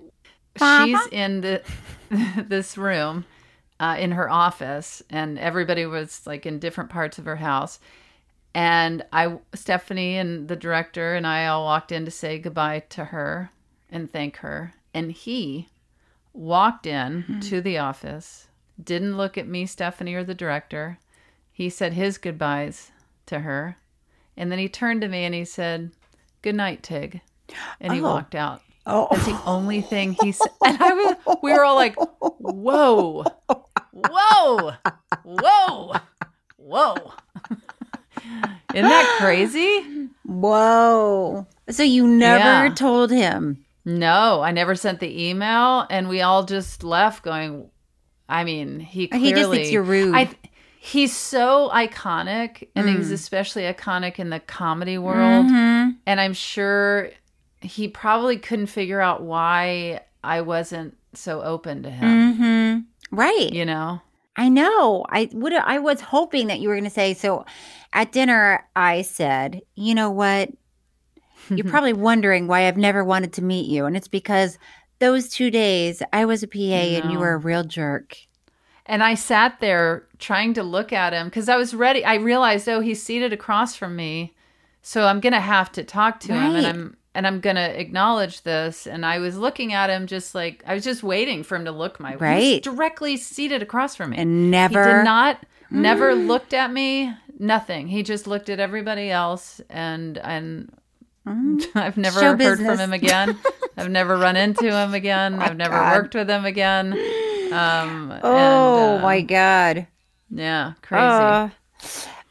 [0.58, 1.62] she's in the
[2.48, 3.26] this room
[3.80, 7.80] uh, in her office, and everybody was like in different parts of her house.
[8.54, 13.06] And I, Stephanie, and the director, and I all walked in to say goodbye to
[13.06, 13.52] her
[13.90, 14.74] and thank her.
[14.94, 15.70] And he
[16.34, 17.40] walked in Hmm.
[17.42, 18.48] to the office,
[18.84, 20.98] didn't look at me, Stephanie, or the director.
[21.52, 22.92] He said his goodbyes
[23.28, 23.78] to her.
[24.36, 25.92] And then he turned to me and he said,
[26.42, 27.22] Good night, Tig.
[27.82, 28.04] And he Oh.
[28.04, 28.62] walked out.
[28.86, 29.08] Oh.
[29.12, 30.52] That's the only thing he said.
[30.66, 33.26] And I was, we were all like, Whoa,
[33.92, 34.74] whoa,
[35.24, 35.94] whoa,
[36.58, 37.14] whoa.
[38.74, 40.08] Isn't that crazy?
[40.26, 41.46] Whoa.
[41.70, 42.74] So you never Yeah.
[42.74, 43.66] told him.
[43.86, 47.70] No, I never sent the email, and we all just left going.
[48.28, 50.14] I mean, he clearly He just thinks you're rude.
[50.16, 50.30] I,
[50.80, 53.14] he's so iconic, and he's Mm.
[53.14, 55.48] especially iconic in the comedy world.
[55.48, 55.96] Mhm.
[56.06, 57.10] And I'm sure
[57.62, 62.34] he probably couldn't figure out why I wasn't so open to him.
[62.36, 63.16] Mm-hmm.
[63.18, 63.52] Right.
[63.52, 64.02] You know,
[64.40, 65.06] I know.
[65.10, 65.52] I would.
[65.52, 67.14] I was hoping that you were going to say.
[67.14, 67.46] So,
[67.92, 70.50] at dinner, I said, "You know what?
[71.50, 74.58] You're probably wondering why I've never wanted to meet you, and it's because
[75.00, 78.16] those two days I was a PA and you were a real jerk."
[78.86, 82.06] And I sat there trying to look at him because I was ready.
[82.06, 84.36] I realized, oh, he's seated across from me,
[84.82, 88.86] so I'm gonna have to talk to him, and I'm and I'm gonna acknowledge this.
[88.88, 91.72] And I was looking at him just like I was just waiting for him to
[91.72, 92.42] look my way.
[92.42, 92.64] He was Right.
[92.64, 95.40] directly seated across from me, And never- he did not
[95.72, 97.14] never looked at me.
[97.40, 97.88] Nothing.
[97.88, 100.72] He just looked at everybody else, and and
[101.76, 103.38] I've never Show heard from him again.
[103.78, 105.40] I've never run into him again.
[105.40, 105.96] I've never God.
[105.98, 106.94] worked with him again.
[107.52, 109.88] Um, Oh and, uh, my god.
[110.30, 111.02] yeah, crazy.
[111.04, 111.50] Uh,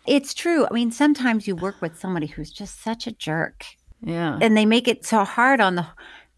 [0.06, 0.66] it's true.
[0.70, 3.64] I mean, sometimes you work with somebody who's just such a jerk.
[4.02, 4.38] Yeah.
[4.40, 5.86] and they make it so hard on the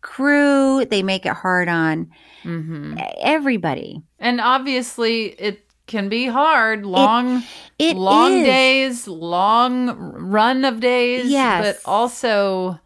[0.00, 0.84] crew.
[0.84, 2.10] They make it hard on
[2.42, 4.02] hmm everybody.
[4.18, 6.86] And obviously, it can be hard.
[6.86, 7.42] Long,
[7.78, 8.44] it long is.
[8.46, 11.26] days, long run of days.
[11.30, 11.76] Yes.
[11.84, 12.80] but also.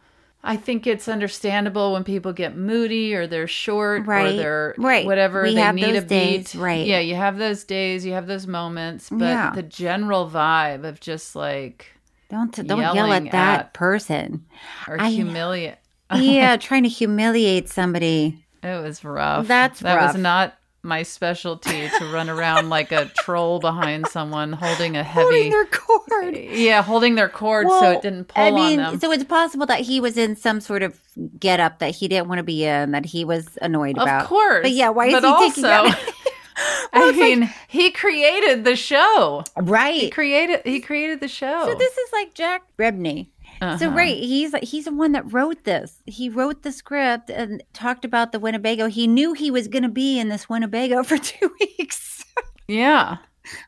[0.46, 5.06] I think it's understandable when people get moody or they're short Right, or they're right.
[5.06, 6.54] whatever We they need a beat.
[6.54, 6.86] right.
[6.86, 9.52] Yeah, you have those days, you have those moments, but Yeah.
[9.54, 11.86] the general vibe of just like
[12.34, 14.44] Don't don't yell at that at- person.
[14.88, 15.76] or humiliate.
[16.14, 18.44] yeah, trying to humiliate somebody.
[18.62, 19.46] It was rough.
[19.46, 20.14] That's that rough.
[20.14, 25.22] was not my specialty to run around like a troll behind someone holding a heavy
[25.22, 26.36] Holding their cord.
[26.36, 29.00] yeah, holding their cord so it didn't pull I mean, on them.
[29.00, 31.00] so it's possible that he was in some sort of
[31.38, 34.26] get up that he didn't want to be in, that he was annoyed of about.
[34.26, 36.12] course, But yeah, why is but he also, taking that?
[36.56, 39.44] I mean, he created the show.
[39.56, 40.00] Right.
[40.00, 41.64] He created he created the show.
[41.66, 43.28] So this is like Jack Rebney.
[43.60, 43.90] So Uh-huh.
[43.90, 46.02] right, he's he's the one that wrote this.
[46.06, 48.88] He wrote the script and talked about the Winnebago.
[48.88, 52.24] He knew he was going to be in this Winnebago for two weeks.
[52.68, 53.18] yeah.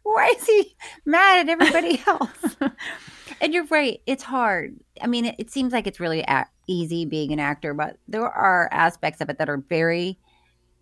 [0.02, 2.56] Why is he mad at everybody else?
[3.40, 4.00] and you're right.
[4.06, 4.74] It's hard.
[5.02, 8.26] I mean, it, it seems like it's really a- easy being an actor, but there
[8.28, 10.18] are aspects of it that are very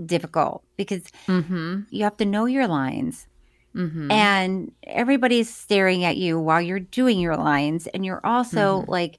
[0.04, 1.80] difficult because Mm-hmm.
[1.90, 3.26] you have to know your lines.
[3.74, 4.10] Mm-hmm.
[4.10, 7.86] And everybody's staring at you while you're doing your lines.
[7.88, 8.88] And you're also Mhm.
[8.88, 9.18] like,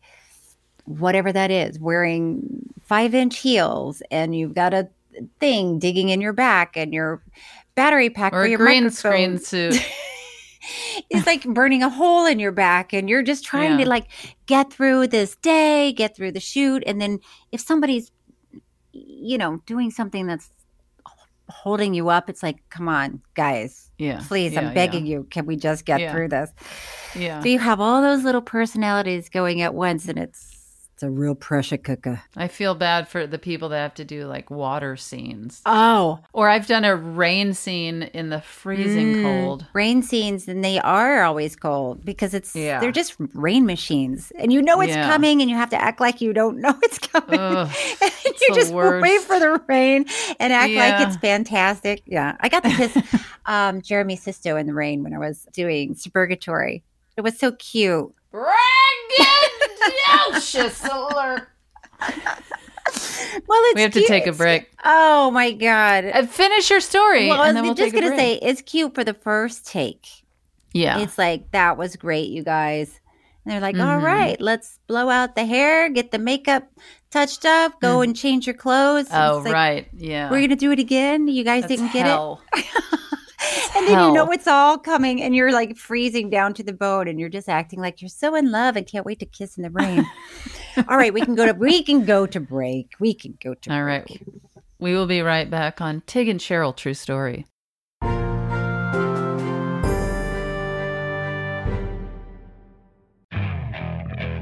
[0.86, 4.88] whatever that is, wearing five inch heels, and you've got a
[5.40, 7.22] thing digging in your back, and your
[7.76, 9.82] battery pack or your green microphone screen suit.
[11.10, 13.84] is like burning a hole in your back and you're just trying Yeah.
[13.86, 14.08] to like
[14.48, 17.20] get through this day get through the shoot and then
[17.52, 18.12] if somebody's
[18.92, 20.50] you know doing something that's
[21.50, 24.74] holding you up it's like come on guys Yeah, please yeah, i'm yeah.
[24.74, 26.12] begging you can we just get Yeah.
[26.12, 26.50] through this
[27.16, 27.40] Yeah.
[27.42, 30.55] so you have all those little personalities going at once and it's
[30.96, 32.22] it's a real pressure cooker.
[32.38, 35.62] I feel bad for the people that have to do like water scenes.
[35.66, 36.20] oh.
[36.32, 39.66] Or I've done a rain scene in the freezing Mm, cold.
[39.74, 42.80] rain scenes and they are always cold because it's Yeah.
[42.80, 44.32] they're just rain machines.
[44.40, 45.10] And you know it's Yeah.
[45.12, 47.42] coming and you have to act like you don't know it's coming.
[47.42, 47.70] Ugh,
[48.02, 48.12] and
[48.48, 49.04] you just worst.
[49.04, 50.06] wait for the rain
[50.40, 52.04] and act like it's fantastic.
[52.06, 52.38] Yeah.
[52.40, 52.98] I got to kiss
[53.46, 56.84] um, jeremy sisto in the rain when i was doing suburgatory.
[57.18, 58.14] It was so cute
[60.34, 61.48] Braggadocious alert.
[63.48, 64.70] well it's We have to take a break.
[64.84, 67.30] oh my god Uh, finish your story.
[67.30, 70.08] well i and then was we'll just gonna say it's cute for the first take
[70.74, 71.00] Yeah.
[71.00, 73.00] It's like, that was great, you guys.
[73.46, 74.04] And they're like, "All Mhm.
[74.04, 76.68] right, let's blow out the hair, get the makeup
[77.12, 79.08] touched up, go and change your clothes.
[79.10, 79.88] And oh, like, right.
[79.96, 80.30] Yeah.
[80.30, 81.30] We're going to do it again.
[81.30, 82.42] You guys That's didn't get hell.
[82.58, 82.66] it.
[83.76, 87.10] And then you know it's all coming and you're like freezing down to the bone
[87.10, 89.64] and you're just acting like you're so in love and can't wait to kiss in
[89.64, 90.06] the rain.
[90.88, 92.94] all right, we can go to we can go to break.
[93.02, 94.10] We can go to All right.
[94.80, 97.46] We will be right back on Tig and Cheryl True Story.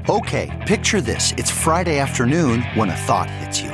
[0.08, 1.32] Okay, picture this.
[1.38, 3.73] It's Friday afternoon when a thought hits you.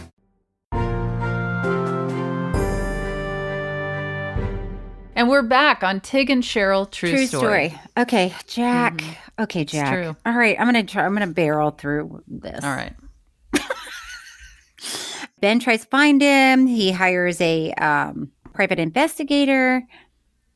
[5.21, 7.69] And we're back on Tig and Cheryl True, True Story.
[7.69, 7.81] story.
[7.95, 9.03] Okay, Jack.
[9.37, 9.93] Okay, Jack.
[9.93, 10.15] true.
[10.25, 11.05] All right, I'm gonna try.
[11.05, 12.63] I'm gonna barrel through this.
[12.63, 12.95] All right.
[15.39, 16.65] Ben tries to find him.
[16.65, 19.83] He hires a um, private investigator,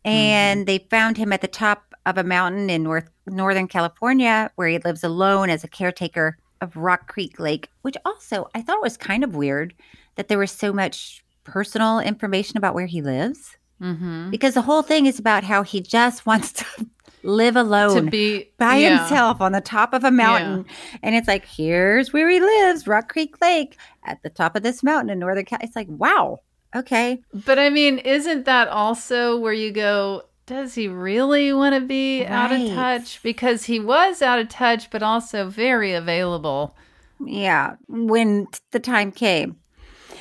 [0.04, 4.68] and they found him at the top of a mountain in North Northern California, where
[4.68, 7.70] he lives alone as a caretaker of Rock Creek Lake.
[7.84, 9.76] Which also I thought was kind of weird
[10.16, 14.30] that there was so much personal information about where he lives, Mm-hmm.
[14.30, 16.66] because the whole thing is about how he just wants to
[17.24, 19.00] live alone To be by yeah.
[19.00, 20.66] himself on the top of a mountain.
[21.04, 24.84] And it's like, here's where he lives, Rock Creek Lake, at the top of this
[24.84, 26.40] mountain in Northern california It's like, wow,
[26.76, 27.22] okay.
[27.34, 30.24] But I mean, isn't that also where you go?
[30.46, 33.22] Does he really want to be out of touch?
[33.24, 36.76] Because he was out of touch, but also very available.
[37.20, 39.58] Yeah, when the time came.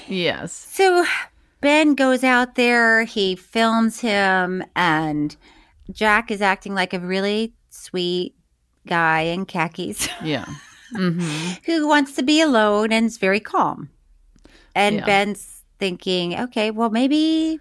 [0.09, 0.53] Yes.
[0.53, 1.05] So
[1.65, 5.35] Ben goes out there, he films him, and
[5.91, 8.35] Jack is acting like a really sweet
[8.87, 10.45] guy in khakis Yeah.
[10.95, 11.53] Mm-hmm.
[11.65, 13.89] who wants to be alone and is very calm.
[14.75, 15.07] And Yeah.
[15.07, 17.59] Ben's thinking, okay, well, maybe,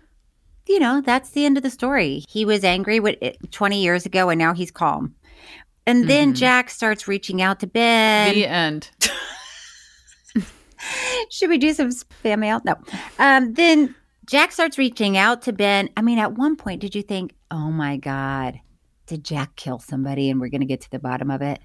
[0.68, 2.26] you know, that's the end of the story.
[2.30, 5.16] He was angry with it 20 years ago and now he's calm.
[5.88, 6.38] And then Mhm.
[6.38, 8.34] Jack starts reaching out to Ben.
[8.34, 8.90] the end.
[11.30, 12.62] Should we do some spam mail?
[12.66, 12.76] No.
[13.20, 15.90] Um, then Jack starts reaching out to Ben.
[15.98, 18.60] I mean, at one point, did you think, oh my God,
[19.08, 21.60] did Jack kill somebody and we're going to get to the bottom of it?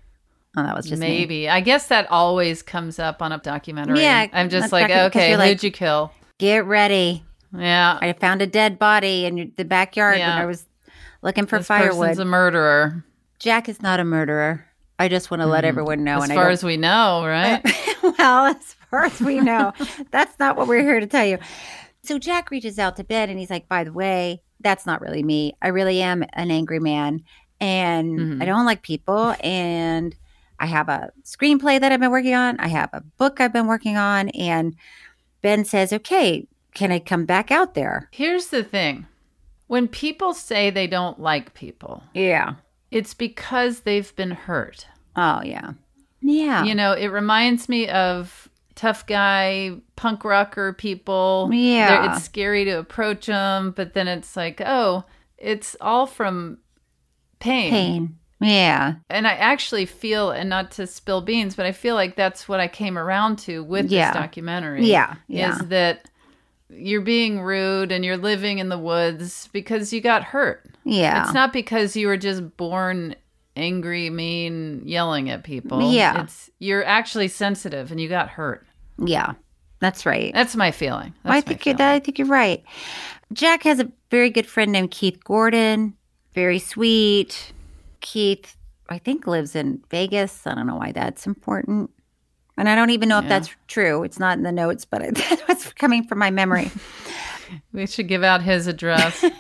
[0.57, 1.09] Oh, that was just me.
[1.09, 1.49] Maybe.
[1.49, 4.01] I guess that always comes up on a documentary.
[4.01, 6.13] Yeah, I'm just like, docu- okay, who'd like- you kill?
[6.39, 7.25] Get ready.
[7.57, 7.99] Yeah.
[8.01, 10.67] I found a dead body in the backyard when I was
[11.23, 12.09] looking for this firewood.
[12.09, 13.05] person's a murderer.
[13.39, 14.65] Jack is not a murderer.
[14.99, 15.69] I just want to let Mhm.
[15.69, 16.19] everyone know.
[16.23, 17.63] As far as we know, right?
[18.19, 19.73] well, as far as we know,
[20.11, 21.39] that's not what we're here to tell you.
[22.03, 25.23] So Jack reaches out to Ben and he's like, by the way, that's not really
[25.23, 25.55] me.
[25.63, 27.23] I really am an angry man
[27.61, 28.43] and Mhm.
[28.43, 29.35] I don't like people.
[29.43, 30.15] And
[30.61, 33.67] I have a screenplay that I've been working on, I have a book I've been
[33.67, 34.29] working on.
[34.31, 34.75] And
[35.43, 38.09] Ben says, okay, can I come back out there?
[38.13, 39.07] Here's the thing
[39.67, 42.55] when people say they don't like people, Yeah.
[42.91, 44.87] it's because they've been hurt.
[45.15, 45.73] Oh, yeah.
[46.23, 46.65] Yeah.
[46.65, 48.48] You know, it reminds me of
[48.79, 51.51] tough guy punk rocker people.
[51.53, 51.89] Yeah.
[52.03, 55.05] They're- It's scary to approach them, but then it's like, oh,
[55.37, 56.59] it's all from
[57.41, 57.71] pain.
[57.71, 58.19] Pain.
[58.41, 58.95] Yeah.
[59.11, 62.61] And I actually feel, and not to spill beans, but I feel like that's what
[62.61, 64.13] I came around to with Yeah.
[64.13, 64.85] this documentary.
[64.87, 65.55] Yeah, yeah.
[65.57, 66.09] Is that
[66.71, 70.71] you're being rude and you're living in the woods because you got hurt.
[70.85, 71.25] Yeah.
[71.25, 73.17] It's not because you were just born
[73.57, 75.91] angry, mean, yelling at people.
[75.93, 76.23] Yeah.
[76.23, 78.65] It's you're actually sensitive and you got hurt.
[78.99, 79.35] Yeah.
[79.81, 80.33] That's right.
[80.35, 81.15] That's my feeling.
[81.23, 82.65] That's I think you're, I think you're right.
[83.33, 85.95] Jack has a very good friend named Keith Gordon.
[86.35, 87.53] Very sweet.
[88.01, 88.57] Keith,
[88.89, 90.47] I think, lives in Vegas.
[90.47, 91.91] I don't know why that's important.
[92.57, 94.03] And I don't even know if that's true.
[94.03, 96.71] It's not in the notes, but it- that's what's coming from my memory.
[97.73, 99.25] We should give out his address.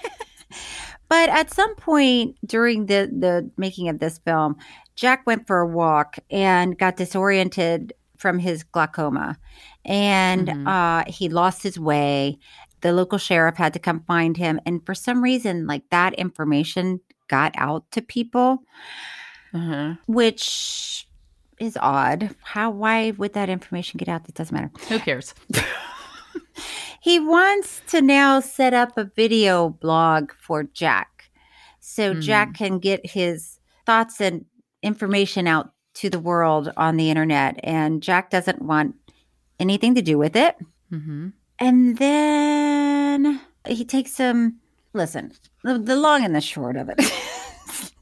[1.10, 4.56] But at some point during the the making of this film,
[4.94, 9.38] Jack went for a walk and got disoriented from his glaucoma,
[9.84, 10.66] and Mhm.
[10.68, 12.38] uh, he lost his way.
[12.82, 17.00] The local sheriff had to come find him, and for some reason, like that information
[17.28, 18.62] got out to people,
[19.54, 19.94] uh-huh.
[20.06, 21.06] which
[21.58, 22.34] is odd.
[22.42, 22.70] How?
[22.70, 24.24] Why would that information get out?
[24.24, 24.70] That doesn't matter.
[24.88, 25.34] Who cares?
[27.00, 31.30] He wants to now set up a video blog for Jack.
[31.78, 32.22] So Mhm.
[32.22, 34.44] Jack can get his thoughts and
[34.82, 37.58] information out to the world on the internet.
[37.62, 38.94] And Jack doesn't want
[39.58, 40.56] anything to do with it.
[40.90, 41.28] hmm
[41.58, 44.58] And then he takes some,
[44.92, 45.32] listen,
[45.64, 47.00] the, the long and the short of it.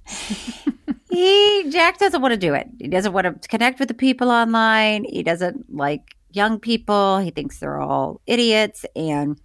[1.10, 2.68] he, Jack doesn't want to do it.
[2.78, 5.04] He doesn't want to connect with the people online.
[5.04, 7.18] He doesn't like young people.
[7.18, 8.84] He thinks they're all idiots.
[8.94, 9.40] And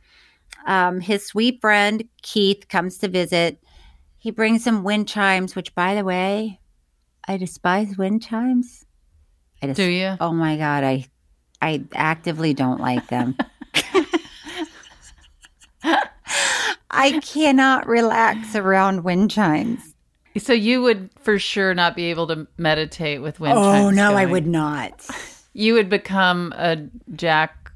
[0.67, 3.63] um, his sweet friend, Keith, comes to visit.
[4.17, 6.59] He brings him wind chimes, which, by the way,
[7.27, 8.85] I despise wind chimes.
[9.61, 10.17] I just, Do you?
[10.19, 10.83] Oh my God.
[10.83, 11.05] I,
[11.61, 13.37] I actively don't like them.
[16.93, 19.95] I cannot relax around wind chimes.
[20.37, 23.89] So you would for sure not be able to meditate with wind oh chimes Oh
[23.89, 25.05] no, I would not.
[25.53, 27.71] You would become a Jack.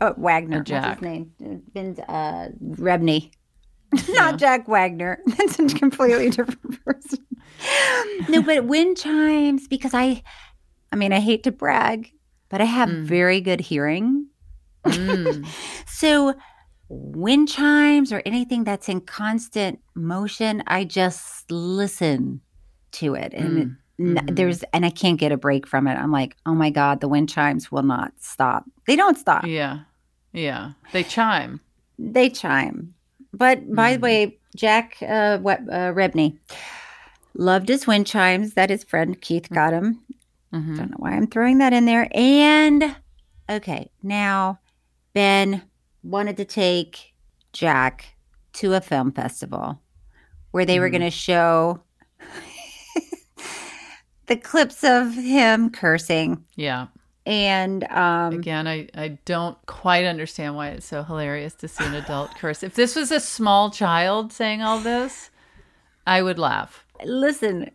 [0.00, 0.62] Oh, Wagner.
[0.62, 1.00] Jack.
[1.00, 1.62] What's his name?
[1.72, 3.30] Been uh, Rebney.
[4.10, 5.20] Not Jack Wagner.
[5.26, 7.24] That's a completely different person.
[8.28, 10.22] no, but wind chimes because I,
[10.92, 12.10] I mean, I hate to brag,
[12.48, 14.28] but I have very good hearing.
[14.86, 15.46] Mm.
[15.86, 16.34] So,
[16.88, 22.42] wind chimes or anything that's in constant motion, I just listen
[22.92, 23.32] to it.
[23.32, 24.36] And it, n- Mhm.
[24.36, 25.94] there's, and I can't get a break from it.
[25.94, 28.64] I'm like, oh my God, the wind chimes will not stop.
[28.86, 29.46] They don't stop.
[29.46, 29.80] Yeah.
[30.32, 30.72] Yeah.
[30.92, 31.60] They chime.
[31.98, 32.92] They chime.
[33.32, 36.38] But by the way, Jack uh, what, uh, Rebney
[37.38, 40.00] loved his wind chimes that his friend Keith got him.
[40.52, 40.76] Mhm.
[40.76, 42.08] Don't know why I'm throwing that in there.
[42.14, 42.96] And
[43.48, 44.60] okay, now
[45.14, 45.62] Ben
[46.02, 47.14] wanted to take
[47.52, 48.14] Jack
[48.54, 49.80] to a film festival
[50.52, 50.92] where they were Mhm.
[50.92, 51.82] going to show
[54.26, 56.44] the clips of him cursing.
[56.56, 56.88] Yeah.
[57.24, 61.94] And um, Again, I, I don't quite understand why it's so hilarious to see an
[61.94, 62.62] adult curse.
[62.62, 65.30] If this was a small child saying all this,
[66.06, 66.84] I would laugh.
[67.04, 67.70] Listen,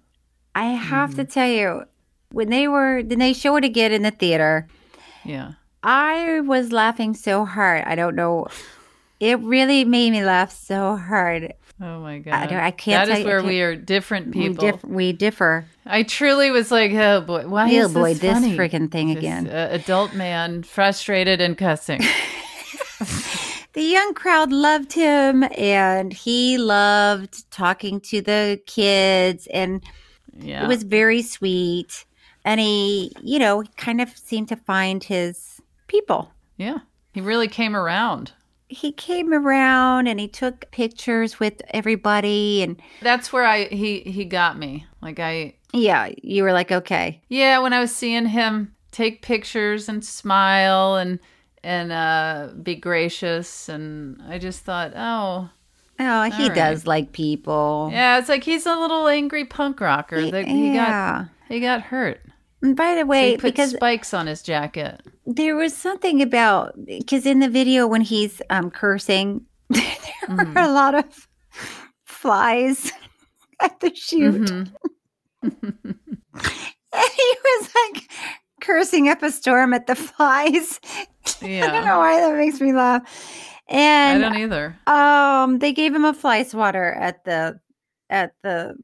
[0.55, 1.83] I have to tell you,
[2.31, 4.67] when they were, when they show it again in the theater,
[5.25, 5.53] Yeah.
[5.83, 7.83] I was laughing so hard.
[7.85, 8.47] I don't know.
[9.19, 11.53] It really made me laugh so hard.
[11.81, 12.33] Oh my god.
[12.33, 13.07] I, don't, I can't.
[13.07, 14.71] That is you- where we are different We, people.
[14.71, 15.65] diff- we differ.
[15.85, 19.17] I truly was like, oh boy, why Oh, is boy, this this freaking thing This,
[19.17, 19.47] again.
[19.47, 22.01] uh, adult man, frustrated and cussing.
[23.73, 29.81] The young crowd loved him, and he loved talking to the kids, and
[30.37, 30.63] Yeah.
[30.63, 32.05] it was very sweet.
[32.43, 36.31] And he, you know, kind of seemed to find his people.
[36.57, 36.79] yeah.
[37.13, 38.31] He really came around.
[38.69, 44.23] He came around and he took pictures with everybody, and That's where I he he
[44.23, 44.85] got me.
[45.01, 49.89] Like I yeah, you were like, okay, Yeah, when I was seeing him take pictures
[49.89, 51.19] and smile and
[51.63, 55.49] and uh, be gracious, and I just thought, oh,
[55.99, 57.89] Oh, he All does like people.
[57.91, 61.25] Yeah, it's like he's a little angry punk rocker that he Yeah.
[61.25, 62.21] got he got hurt.
[62.63, 65.01] And by the So way, he put because spikes on his jacket.
[65.27, 69.83] there was something about because in the video when he's um, cursing, there
[70.27, 70.53] Mm-hmm.
[70.55, 71.27] were a lot of
[72.05, 72.91] flies
[73.61, 74.41] at the shoot.
[74.41, 74.73] Mm-hmm.
[76.93, 78.09] and he was like
[78.61, 80.79] cursing up a storm at the flies.
[81.41, 81.65] Yeah.
[81.67, 83.01] I don't know why that makes me laugh.
[83.67, 84.75] And I don't either.
[84.87, 87.59] um, they gave him a fly swatter at the
[88.09, 88.75] at the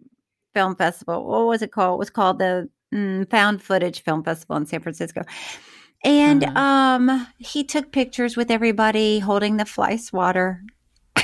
[0.54, 1.26] film festival.
[1.26, 1.96] What was it called?
[1.96, 5.24] It was called the mm, Found Footage Film Festival in San Francisco.
[6.04, 6.58] And Uh-huh.
[6.60, 10.62] um, he took pictures with everybody holding the fly swatter.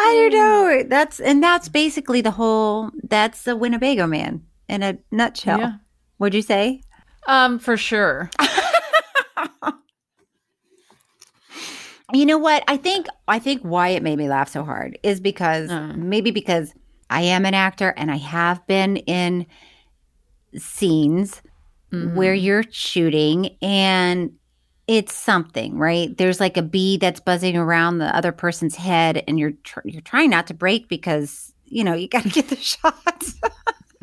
[0.00, 0.82] I don't know.
[0.88, 2.90] That's and that's basically the whole.
[3.04, 5.58] That's the Winnebago man in a nutshell.
[5.58, 5.72] Yeah.
[6.18, 6.82] Would you say?
[7.26, 8.30] Um, for sure.
[12.12, 12.64] You know what?
[12.66, 16.74] I think I think why it made me laugh so hard is because maybe because
[17.08, 19.46] I am an actor and I have been in
[20.56, 21.40] scenes
[21.92, 24.32] where you're shooting and
[24.90, 26.16] it's something, right?
[26.18, 30.00] There's like a bee that's buzzing around the other person's head and you're tr- you're
[30.02, 33.34] trying not to break because, you know, you got to get the shots.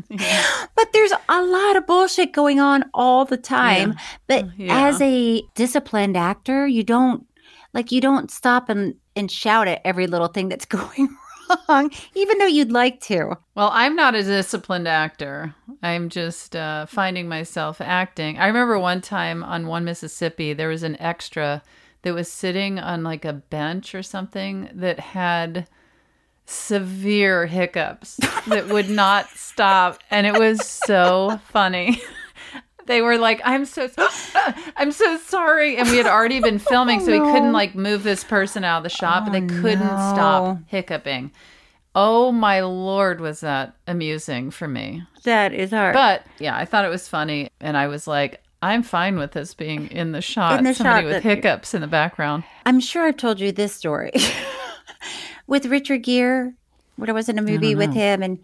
[0.10, 3.96] But there's a lot of bullshit going on all the time.
[4.28, 4.88] But oh, Yeah.
[4.88, 7.26] as a disciplined actor, you don't
[7.74, 11.10] like you don't stop and and shout at every little thing that's going
[11.70, 13.38] wrong, even though you'd like to.
[13.56, 15.54] Well, I'm not a disciplined actor.
[15.82, 18.38] I'm just uh, finding myself acting.
[18.38, 21.62] I remember one time on One Mississippi, there was an extra
[22.04, 25.68] that was sitting on like a bench or something that had
[26.46, 28.18] severe hiccups
[28.48, 30.00] that would not stop.
[30.10, 32.02] And it was so funny.
[32.88, 33.90] They were like, "I'm so,
[34.78, 38.04] I'm so sorry," and we had already been oh, filming, so we couldn't like move
[38.04, 41.32] this person out of the shot, but they oh, couldn't stop hiccuping.
[41.94, 45.04] Oh my lord, was that amusing for me?
[45.24, 45.94] That is hard.
[45.94, 49.54] But yeah, I thought it was funny, and I was like, I'm fine with this
[49.54, 50.60] being in the shot.
[50.60, 52.44] In the Somebody shot with that- hiccups in the background.
[52.66, 54.12] I'm sure I've told you this story
[55.48, 56.54] with Richard Gere.
[56.96, 58.40] When I was in a movie with him, and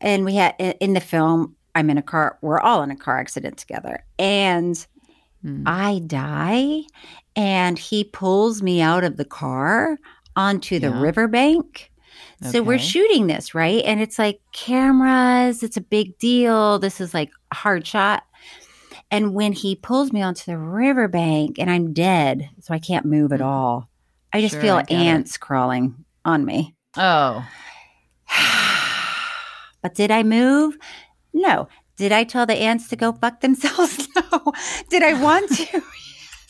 [0.00, 2.38] and we had in the film, I'm in a car.
[2.42, 4.84] We're all in a car accident together, and
[5.42, 5.62] hmm.
[5.66, 6.82] I die,
[7.36, 9.98] and he pulls me out of the car
[10.34, 11.00] onto the Yeah.
[11.00, 11.92] riverbank.
[12.50, 13.82] So we're shooting this, right?
[13.84, 16.78] And it's like cameras, it's a big deal.
[16.78, 18.24] This is like a hard shot.
[19.10, 23.32] And when he pulls me onto the riverbank and I'm dead, so I can't move
[23.32, 23.46] at hmm.
[23.46, 23.88] all,
[24.32, 25.04] I just Sure, feel I get it.
[25.04, 26.74] ants crawling on me.
[26.96, 27.46] Oh,
[29.82, 30.76] But did I move?
[31.36, 31.68] No.
[31.96, 34.08] Did I tell the ants to go fuck themselves?
[34.32, 34.52] No.
[34.88, 35.82] Did I want to?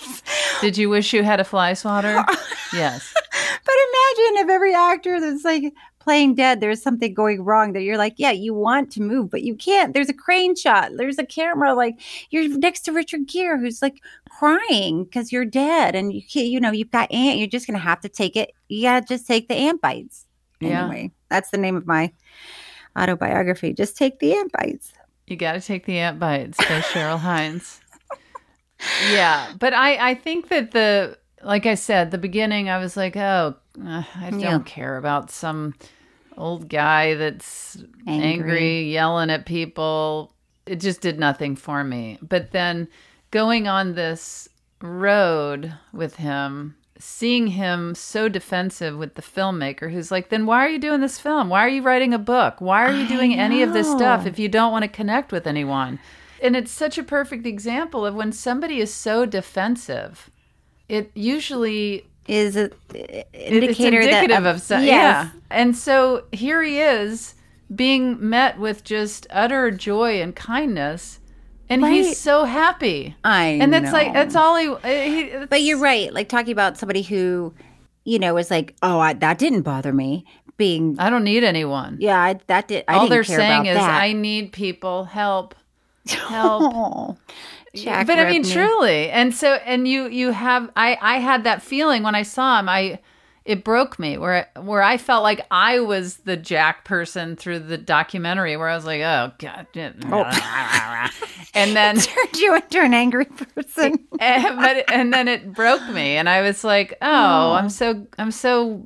[0.61, 2.15] did you wish you had a fly swatter?
[2.73, 3.13] yes.
[3.15, 7.99] But imagine if every actor that's like playing dead, there's something going wrong that you're
[7.99, 9.93] like, yeah, you want to move, but you can't.
[9.93, 10.93] There's a crane shot.
[10.97, 11.75] There's a camera.
[11.75, 16.47] Like you're next to Richard Gere, who's like crying because you're dead, and you can't,
[16.47, 17.39] you know you've got ant.
[17.39, 18.53] You're just gonna have to take it.
[18.69, 20.25] You gotta just take the ant bites.
[20.61, 20.87] Yeah.
[20.87, 22.13] Anyway, that's the name of my
[22.97, 23.73] autobiography.
[23.73, 24.93] Just take the ant bites.
[25.27, 27.81] You got to take the ant bites by Cheryl Hines.
[29.11, 33.17] Yeah, but I I think that the like I said the beginning I was like
[33.17, 34.59] oh uh, I don't Yeah.
[34.67, 35.75] care about some
[36.37, 38.23] old guy that's angry.
[38.33, 38.93] Angry.
[38.93, 40.35] yelling at people.
[40.67, 42.19] It just did nothing for me.
[42.21, 42.87] But then
[43.31, 44.47] going on this
[44.83, 50.69] road with him, seeing him so defensive with the filmmaker who's like, then why are
[50.69, 51.49] you doing this film?
[51.49, 52.61] Why are you writing a book?
[52.61, 55.47] Why are you doing any of this stuff if you don't want to connect with
[55.47, 55.99] anyone?
[56.43, 60.31] And it's such a perfect example of when somebody is so defensive,
[60.89, 62.71] it usually Is a
[63.33, 64.91] indicator it's indicative that of some, yes.
[64.93, 65.31] yeah.
[65.51, 67.35] And so here he is
[67.75, 71.21] being met with just utter joy and kindness,
[71.69, 71.93] and Right.
[71.93, 73.15] he's so happy.
[73.25, 74.69] I and that's like that's all he.
[74.69, 74.79] Uh,
[75.41, 76.13] he But you're right.
[76.13, 77.53] Like talking about somebody who,
[78.05, 80.25] you know, was like, oh, I, that didn't bother me.
[80.59, 81.99] Being, I don't need anyone.
[82.01, 82.85] yeah, I, that did.
[82.89, 84.03] I all they're saying is, that.
[84.03, 85.55] "I need people help,
[86.09, 87.19] help."
[87.75, 88.53] Jack but I mean, Rebney.
[88.55, 92.59] truly, and so and you you have I I had that feeling when I saw
[92.59, 92.71] him.
[92.71, 93.01] I
[93.47, 97.79] it broke me where where I felt like I was the Jack person through the
[97.79, 101.09] documentary where I was like, oh god, oh.
[101.55, 103.85] and then turned you into an angry person.
[103.85, 107.71] and, eh, but and then it broke me, and I was like, oh, oh, I'm
[107.71, 108.85] so I'm so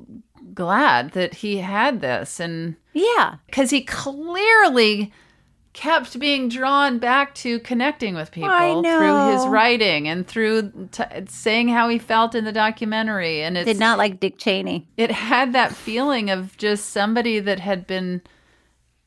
[0.53, 3.35] glad that he had this, and Yeah.
[3.47, 5.11] because he clearly
[5.73, 8.49] kept being drawn back to connecting with people
[8.83, 13.63] through his writing and through t- saying how he felt in the documentary and it
[13.63, 14.87] Did not like Dick Cheney.
[14.97, 18.21] it had that feeling of just somebody that had been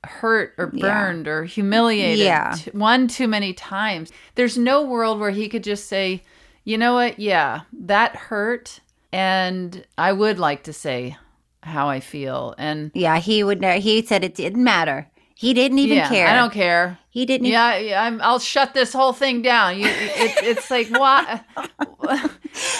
[0.04, 0.80] hurt or Yeah.
[0.82, 2.54] burned or humiliated Yeah.
[2.56, 6.22] t- one too many times there's no world where he could just say
[6.64, 8.80] you know what yeah that hurt
[9.12, 11.16] and i would like to say
[11.62, 13.64] how i feel and Yeah, he would.
[13.64, 15.08] He said it didn't matter.
[15.36, 16.28] He didn't even yeah, care.
[16.28, 16.98] I don't care.
[17.10, 17.48] He didn't.
[17.48, 19.78] Yeah, yeah I'm, I'll shut this whole thing down.
[19.78, 21.44] You, it, it's like what?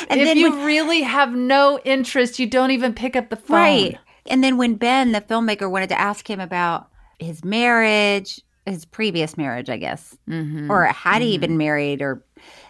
[0.08, 3.36] And if then you when- really have no interest, you don't even pick up the
[3.36, 3.56] phone.
[3.56, 3.98] Right.
[4.26, 6.88] And then when Ben, the filmmaker, wanted to ask him about
[7.18, 10.70] his marriage, his previous marriage, I guess, Mhm.
[10.70, 11.40] or had he Mhm.
[11.40, 12.22] been married, or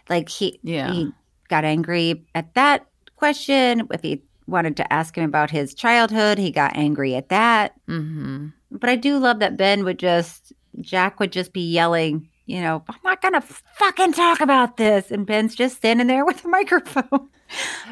[0.09, 0.91] like he Yeah.
[0.93, 1.13] he
[1.49, 3.87] got angry at that question.
[3.93, 7.75] If he wanted to ask him about his childhood, he got angry at that.
[7.89, 8.49] Mm-hmm.
[8.75, 12.29] But I do love that Ben would just Jack would just be yelling.
[12.47, 16.45] You know, I'm not gonna fucking talk about this, and Ben's just standing there with
[16.45, 17.29] a microphone.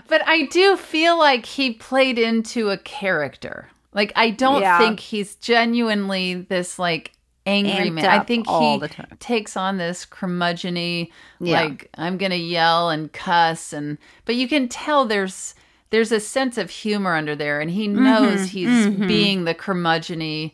[0.09, 3.69] But I do feel like he played into a character.
[3.95, 4.79] Like I don't Yeah.
[4.79, 7.13] think he's genuinely this like
[7.47, 8.07] angry Amped man.
[8.07, 8.81] I think he
[9.19, 11.11] takes on this curmudgeony
[11.41, 11.63] Yeah.
[11.63, 15.55] like I'm going to yell and cuss and but you can tell there's
[15.91, 19.09] there's a sense of humor under there and he knows Mhm, he's mhm.
[19.09, 20.53] being the curmudgeony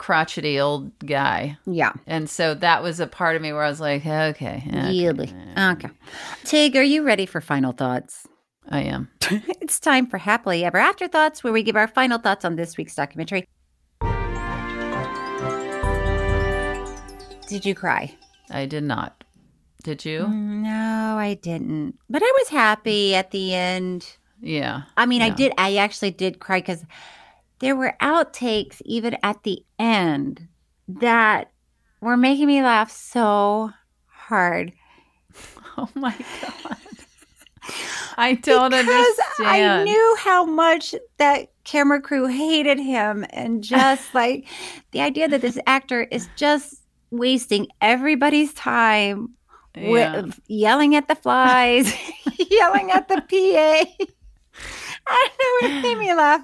[0.00, 1.58] crotchety old guy.
[1.66, 1.92] Yeah.
[2.06, 4.64] And so that was a part of me where I was like, okay.
[4.66, 4.88] okay.
[4.88, 5.30] Really?
[5.58, 5.90] Okay.
[6.44, 8.26] Tig, are you ready for final thoughts?
[8.70, 9.10] I am.
[9.60, 12.78] it's time for Happily Ever After Thoughts, where we give our final thoughts on this
[12.78, 13.44] week's documentary.
[17.46, 18.16] Did you cry?
[18.48, 19.22] I did not.
[19.84, 20.20] Did you?
[20.20, 21.98] Mm, no, I didn't.
[22.08, 24.16] But I was happy at the end.
[24.40, 24.82] Yeah.
[24.96, 25.52] I mean, I did.
[25.58, 26.84] I actually did cry because
[27.60, 30.48] there were outtakes even at the end
[30.88, 31.52] that
[32.00, 33.70] were making me laugh so
[34.06, 34.72] hard.
[35.78, 36.76] Oh my god.
[38.18, 39.82] I don't because understand.
[39.82, 44.46] I knew how much that camera crew hated him, and just like
[44.90, 49.30] the idea that this actor is just wasting everybody's time
[49.76, 49.90] Yeah.
[50.22, 51.94] with yelling at the flies,
[52.50, 54.04] yelling at the PA.
[55.06, 56.42] I don't know, it made me laugh.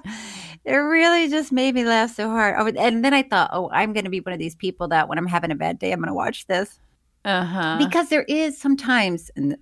[0.67, 2.55] It really just made me laugh so hard.
[2.59, 5.07] Oh, and then I thought, oh, I'm going to be one of these people that
[5.07, 6.79] when I'm having a bad day, I'm going to watch this
[7.25, 7.77] Uh-huh.
[7.79, 9.57] because there is sometimes and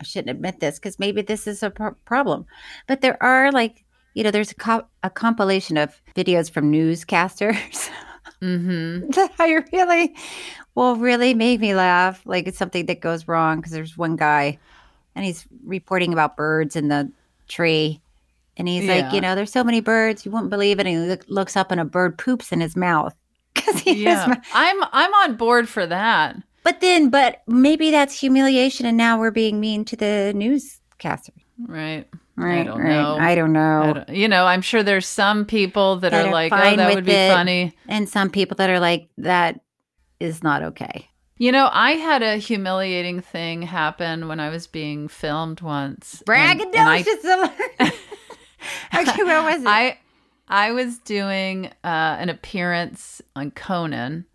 [0.00, 2.44] i shouldn't admit this because maybe this is a pro- problem
[2.88, 3.84] but there are like
[4.14, 7.88] you know there's a, co- a compilation of videos from newscasters
[8.42, 9.08] mm-hmm.
[9.14, 10.14] that i really
[10.74, 14.58] will really make me laugh like it's something that goes wrong because there's one guy
[15.14, 17.08] and he's reporting about birds in the
[17.46, 18.00] tree
[18.56, 18.94] and he's Yeah.
[19.06, 21.56] like you know there's so many birds you wouldn't believe it and he look, looks
[21.56, 23.14] up and a bird poops in his mouth
[23.54, 24.26] because he Yeah.
[24.26, 26.36] has I'm I'm on board for that.
[26.62, 31.32] But then, but maybe that's humiliation, and now we're being mean to the newscaster.
[31.58, 32.08] Right.
[32.36, 32.88] Right, I don't right.
[32.88, 33.16] know.
[33.20, 33.82] I don't know.
[33.82, 36.76] I don't- you know, I'm sure there's some people that, That are are like, oh,
[36.76, 37.30] that would be it.
[37.32, 37.76] funny.
[37.86, 39.60] And some people that are like, that
[40.18, 41.06] is not okay.
[41.36, 46.22] You know, I had a humiliating thing happen when I was being filmed once.
[46.26, 47.92] and- and I- Braggadocious.
[48.94, 49.68] okay, what was it?
[49.68, 49.98] I
[50.48, 54.26] I was doing uh, an appearance on Conan,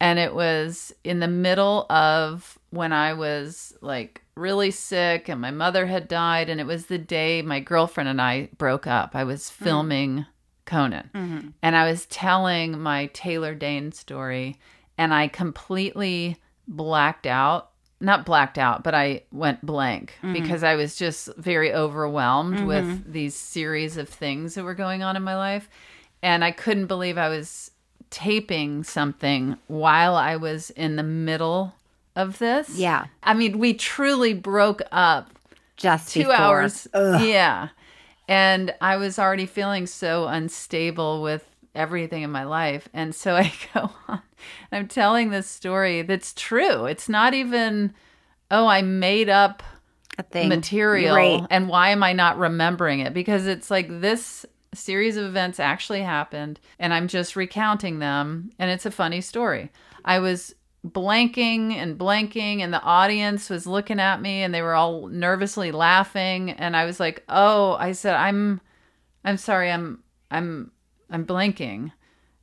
[0.00, 5.50] and it was in the middle of when I was like really sick, and my
[5.50, 9.10] mother had died, and it was the day my girlfriend and I broke up.
[9.14, 10.24] I was filming
[10.66, 11.52] Conan, Mhm.
[11.62, 14.58] and I was telling my Taylor Dayne story,
[14.96, 16.36] and I completely
[16.68, 17.69] blacked out.
[18.00, 20.32] Not blacked out, but I went blank Mhm.
[20.32, 22.66] because I was just very overwhelmed Mhm.
[22.66, 25.68] with these series of things that were going on in my life.
[26.22, 27.70] And I couldn't believe I was
[28.08, 31.74] taping something while I was in the middle
[32.16, 32.70] of this.
[32.76, 33.04] Yeah.
[33.22, 35.30] I mean, we truly broke up
[35.76, 36.34] Just two before.
[36.34, 36.88] hours.
[36.94, 37.20] Ugh.
[37.22, 37.68] Yeah.
[38.28, 41.44] And I was already feeling so unstable with
[41.74, 42.88] everything in my life.
[42.92, 44.22] And so I go on.
[44.72, 46.86] I'm telling this story that's true.
[46.86, 47.92] It's not even,
[48.50, 49.62] oh, I made up
[50.18, 50.48] A thing.
[50.48, 51.46] material Right.
[51.50, 53.12] and why am I not remembering it?
[53.14, 58.70] Because it's like this series of events actually happened and I'm just recounting them and
[58.70, 59.70] it's a funny story.
[60.04, 60.54] I was
[60.86, 65.72] blanking and blanking and the audience was looking at me and they were all nervously
[65.72, 68.60] laughing and I was like, "Oh, I said I'm
[69.24, 69.70] I'm sorry.
[69.70, 70.70] I'm I'm
[71.10, 71.92] I'm blanking."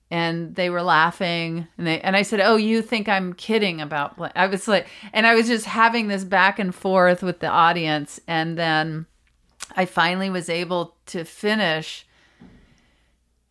[0.10, 4.18] And they were laughing and they and I said, "Oh, you think I'm kidding about
[4.18, 7.48] blank?" I was like and I was just having this back and forth with the
[7.48, 9.06] audience and then
[9.76, 12.06] I finally was able to finish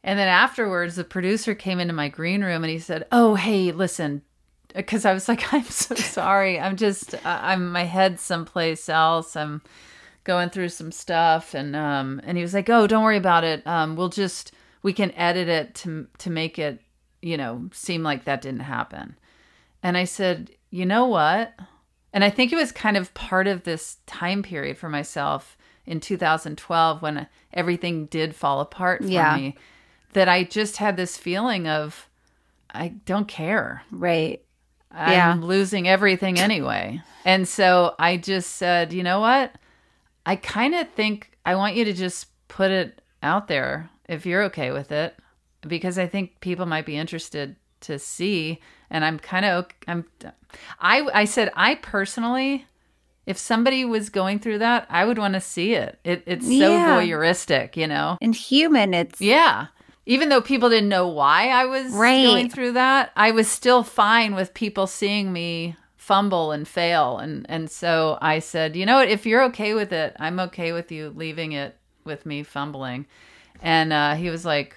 [0.03, 3.73] and then afterwards, the producer came into my green room and he said, Oh, hey,
[3.73, 4.23] listen,
[4.73, 6.61] because I was like, I'm so sorry.
[6.61, 9.35] I'm just, I'm my head someplace else.
[9.35, 9.63] I'm
[10.23, 13.67] going through some stuff, and um, and he was like, oh, don't worry about it.
[13.67, 14.53] Um, we'll just
[14.87, 16.81] we can edit it to to make it,
[17.21, 19.19] you know, seem like that didn't happen.
[19.83, 21.53] And I said, you know what?
[22.13, 25.99] And I think it was kind of part of this time period for myself in
[25.99, 29.37] 2012 when everything did fall apart for Yeah.
[29.37, 29.57] me
[30.13, 32.09] that I just had this feeling of
[32.73, 33.83] I don't care.
[33.91, 34.41] Right.
[34.93, 35.35] I'm Yeah.
[35.41, 37.03] losing everything anyway.
[37.25, 39.53] And so I just said, you know what?
[40.25, 44.45] I kind of think I want you to just put it out there if you're
[44.45, 45.17] okay with it,
[45.67, 48.61] because I think people might be interested to see.
[48.91, 50.05] And I'm kind of, I'm,
[50.79, 52.67] I, I said, I personally,
[53.27, 55.99] if somebody was going through that, I would want to see it.
[56.05, 56.97] it it's so Yeah.
[56.97, 58.17] voyeuristic, you know?
[58.21, 59.67] And human, it's Yeah.
[60.09, 62.23] Even though people didn't know why I was Right.
[62.23, 67.19] going through that, I was still fine with people seeing me fumble and fail.
[67.19, 69.09] And, and so I said, you know what?
[69.09, 73.07] If you're okay with it, I'm okay with you leaving it with me fumbling.
[73.63, 74.77] And uh, he was like,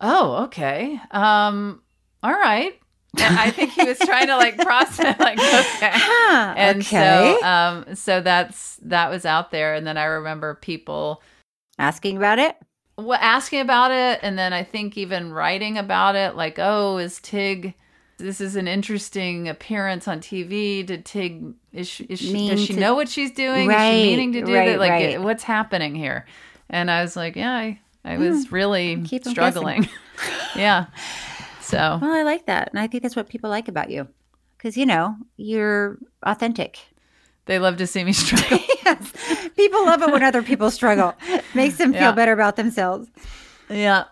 [0.00, 1.00] oh, okay.
[1.10, 1.82] Um,
[2.22, 2.78] all right.
[3.18, 5.90] And I think he was trying to like process, like, okay.
[6.56, 7.36] and okay.
[7.40, 9.74] so, um, so that's, that was out there.
[9.74, 11.22] And then I remember people
[11.78, 12.56] asking about it.
[12.96, 17.18] well, asking about it, and then I think even writing about it, like, oh, is
[17.20, 17.74] Tig?
[18.18, 20.84] This is an interesting appearance on TV.
[20.84, 23.70] Did Tig is she, is she does she to- know what she's doing?
[23.70, 24.78] is she meaning to do right, that?
[24.78, 25.20] Like, right.
[25.20, 26.26] what's happening here?
[26.70, 29.04] And I was like, yeah, I, I was really Hmm.
[29.30, 29.88] struggling.
[30.56, 30.86] yeah.
[31.60, 32.70] So Well, I like that.
[32.70, 34.08] And I think that's what people like about you.
[34.56, 36.78] Because, you know, you're authentic.
[37.46, 38.58] they love to see me struggle.
[38.84, 39.12] yes.
[39.56, 41.14] People love it when other people struggle.
[41.54, 42.12] Makes them feel Yeah.
[42.12, 43.08] better about themselves.
[43.68, 44.04] yeah.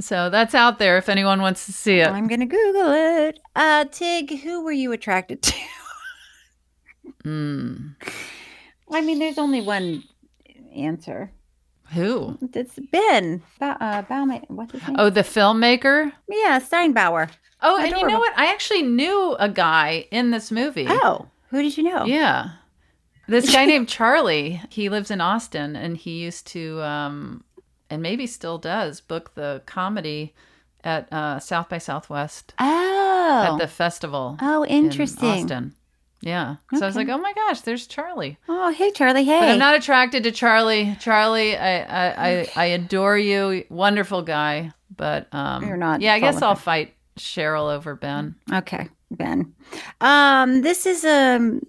[0.00, 2.08] So that's out there if anyone wants to see it.
[2.08, 3.40] I'm going to Google it.
[3.54, 5.54] Uh, Tig, who were you attracted to?
[7.24, 7.94] Mm.
[8.92, 10.04] I mean, there's only one
[10.74, 11.32] answer.
[11.94, 12.38] Who?
[12.52, 13.42] It's Ben.
[13.60, 14.42] Ba- uh, Bauman.
[14.48, 14.96] What's his name?
[14.98, 16.12] Oh, the filmmaker.
[16.28, 17.30] yeah, Steinbauer.
[17.62, 18.36] Oh, and you know what?
[18.36, 20.86] I actually knew a guy in this movie.
[20.88, 22.04] Oh, who did you know?
[22.04, 22.50] Yeah.
[23.28, 27.42] This guy named Charlie, he lives in Austin and he used to um
[27.88, 30.34] and maybe still does book the comedy
[30.84, 33.46] at uh South by Southwest Oh.
[33.52, 34.36] at the festival.
[34.40, 34.76] Oh, interesting.
[34.76, 35.28] in interesting.
[35.44, 35.74] Austin.
[36.20, 36.56] Yeah.
[36.74, 39.24] So I was like, "Oh my gosh, there's Charlie." Oh, hey, Charlie.
[39.24, 39.38] Hey.
[39.38, 40.96] But I'm not attracted to Charlie.
[41.00, 43.64] Charlie, I I I, I adore you.
[43.68, 48.34] Wonderful guy, but um You're not Yeah, I guess I'll fight Cheryl over Ben.
[48.52, 49.52] Okay, Ben.
[50.00, 51.60] Um, this is a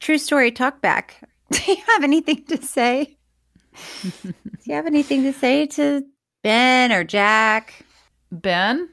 [0.00, 1.20] true story talk back.
[1.50, 3.16] Do you have anything to say?
[4.02, 4.32] Do
[4.64, 6.04] you have anything to say to
[6.42, 7.84] Ben or Jack?
[8.32, 8.88] Ben,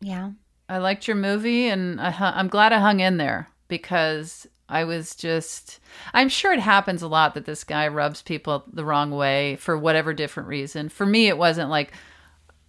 [0.00, 0.30] Yeah.
[0.68, 5.16] I liked your movie, and I, I'm glad I hung in there because I was
[5.16, 5.80] just.
[6.12, 9.78] I'm sure it happens a lot that this guy rubs people the wrong way for
[9.78, 10.88] whatever different reason.
[10.88, 11.92] For me, it wasn't like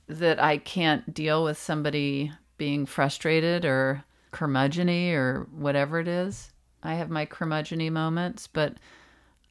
[0.07, 6.51] that I can't deal with somebody being frustrated or curmudgeony or whatever it is.
[6.83, 8.75] I have my curmudgeony moments, but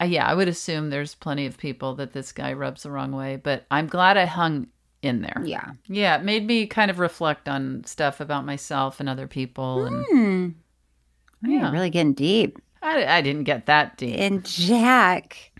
[0.00, 3.12] uh, yeah, I would assume there's plenty of people that this guy rubs the wrong
[3.12, 3.36] way.
[3.36, 4.66] But I'm glad I hung
[5.02, 5.42] in there.
[5.44, 5.70] Yeah.
[5.86, 9.84] Yeah, it made me kind of reflect on stuff about myself and other people.
[9.86, 10.48] And Hmm.
[11.42, 11.62] Yeah.
[11.62, 12.58] You're really getting deep.
[12.82, 14.16] I, I didn't get that deep.
[14.18, 15.52] And Jack,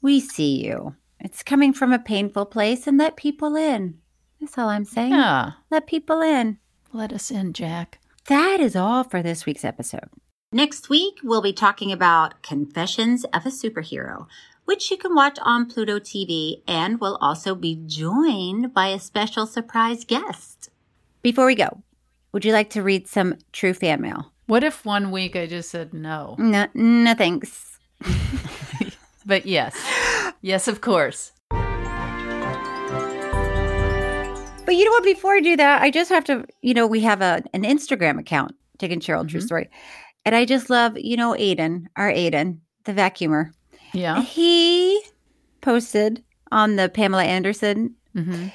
[0.00, 0.94] we see you.
[1.20, 3.98] It's coming from a painful place and let people in.
[4.40, 5.12] That's all I'm saying.
[5.12, 5.52] Yeah.
[5.70, 6.58] Let people in.
[6.92, 7.98] Let us in, Jack.
[8.26, 10.08] That is all for this week's episode.
[10.52, 14.26] Next week, we'll be talking about Confessions of a Superhero,
[14.64, 19.46] which you can watch on Pluto TV, and we'll also be joined by a special
[19.46, 20.70] surprise guest.
[21.22, 21.82] Before we go,
[22.32, 24.31] would you like to read some true fan mail?
[24.46, 26.34] What if one week I just said no?
[26.38, 27.78] No, no thanks.
[29.24, 29.76] But yes.
[30.40, 31.30] Yes, of course.
[34.64, 35.04] But you know what?
[35.04, 38.18] Before I do that, I just have to, you know, we have a an Instagram
[38.18, 39.44] account, Tig and Cheryl True Mhm.
[39.46, 39.70] Story.
[40.24, 43.52] And I just love, you know, Aiden, our Aiden, the vacuumer.
[43.92, 44.22] Yeah.
[44.22, 45.00] He
[45.60, 48.48] posted on the Pamela Anderson hmm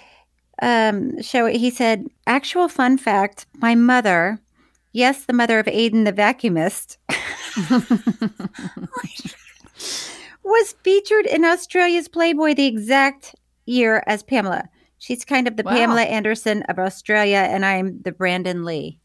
[0.62, 1.46] um, show.
[1.46, 4.40] He said, "Actual fun fact: My mother,
[4.98, 6.98] yes, the mother of Aiden, the vacuumist,
[10.44, 13.36] was featured in Australia's Playboy the exact
[13.66, 14.64] year as Pamela.
[14.98, 15.74] She's kind of the Wow.
[15.74, 19.00] Pamela Anderson of Australia, and I'm the Brandon Lee.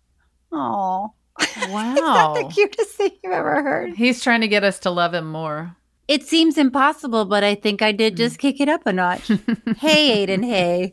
[0.50, 1.12] Oh,
[1.68, 2.34] Wow.
[2.34, 3.94] the cutest thing you've ever heard.
[3.94, 5.76] He's trying to get us to love him more.
[6.08, 8.40] It seems impossible, but I think I did just mm.
[8.40, 9.28] kick it up a notch.
[9.76, 10.44] hey, Aiden.
[10.44, 10.92] Hey.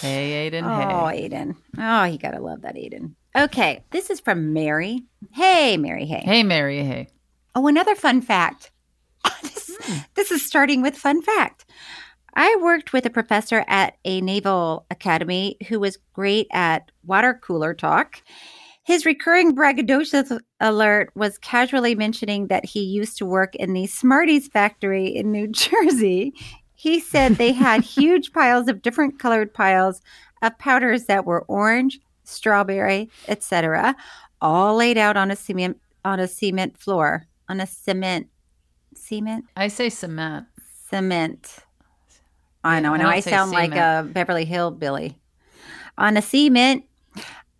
[0.00, 0.64] Hey, Aiden.
[0.64, 1.28] Oh, Hey.
[1.28, 1.56] Aiden.
[1.78, 3.14] Oh, you gotta love that Aiden.
[3.36, 5.02] Okay, this is from Mary.
[5.32, 6.06] Hey, Mary.
[6.06, 6.22] Hey.
[6.24, 6.82] Hey, Mary.
[6.82, 7.08] Hey.
[7.54, 8.70] Oh, another fun fact.
[9.42, 9.98] this, hmm.
[10.14, 11.66] this is starting with fun fact.
[12.34, 17.74] I worked with a professor at a naval academy who was great at water cooler
[17.74, 18.22] talk.
[18.84, 24.48] His recurring braggadocious alert was casually mentioning that he used to work in the Smarties
[24.48, 26.32] factory in New Jersey.
[26.74, 30.00] He said they had huge piles of different colored piles
[30.40, 33.96] of powders that were orange, strawberry, etc.,
[34.40, 38.28] all laid out on a cement on a cement floor on a cement
[38.94, 39.44] cement.
[39.56, 40.46] I say cement.
[40.88, 41.58] Cement.
[42.64, 42.92] I know.
[42.92, 43.08] I I know.
[43.08, 45.18] I say sound like a Beverly Hillbilly.
[45.98, 46.84] On a cement,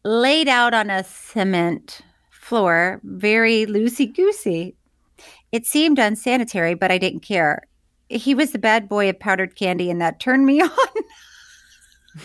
[0.04, 2.00] laid out on a cement
[2.30, 4.74] floor, very loosey goosey.
[5.52, 7.62] It seemed unsanitary, but I didn't care.
[8.08, 10.70] He was the bad boy of powdered candy, and that turned me on.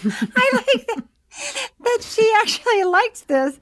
[0.05, 1.03] I like that,
[1.79, 3.59] that she actually liked this.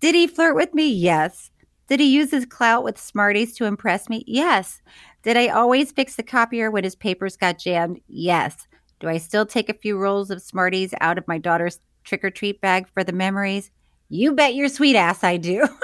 [0.00, 0.88] Did he flirt with me?
[0.88, 1.50] Yes.
[1.88, 4.24] Did he use his clout with Smarties to impress me?
[4.26, 4.80] Yes.
[5.22, 8.00] Did I always fix the copier when his papers got jammed?
[8.08, 8.66] Yes.
[9.00, 12.30] Do I still take a few rolls of Smarties out of my daughter's trick or
[12.30, 13.70] treat bag for the memories?
[14.08, 15.66] You bet your sweet ass I do.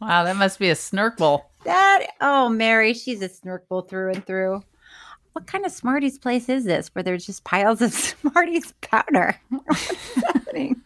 [0.00, 1.42] Wow, that must be a snurkle.
[1.64, 4.62] that, oh, Mary, she's a snorkel through and through.
[5.32, 9.36] What kind of Smarties place is this where there's just piles of Smarties powder?
[9.48, 10.80] What's happening?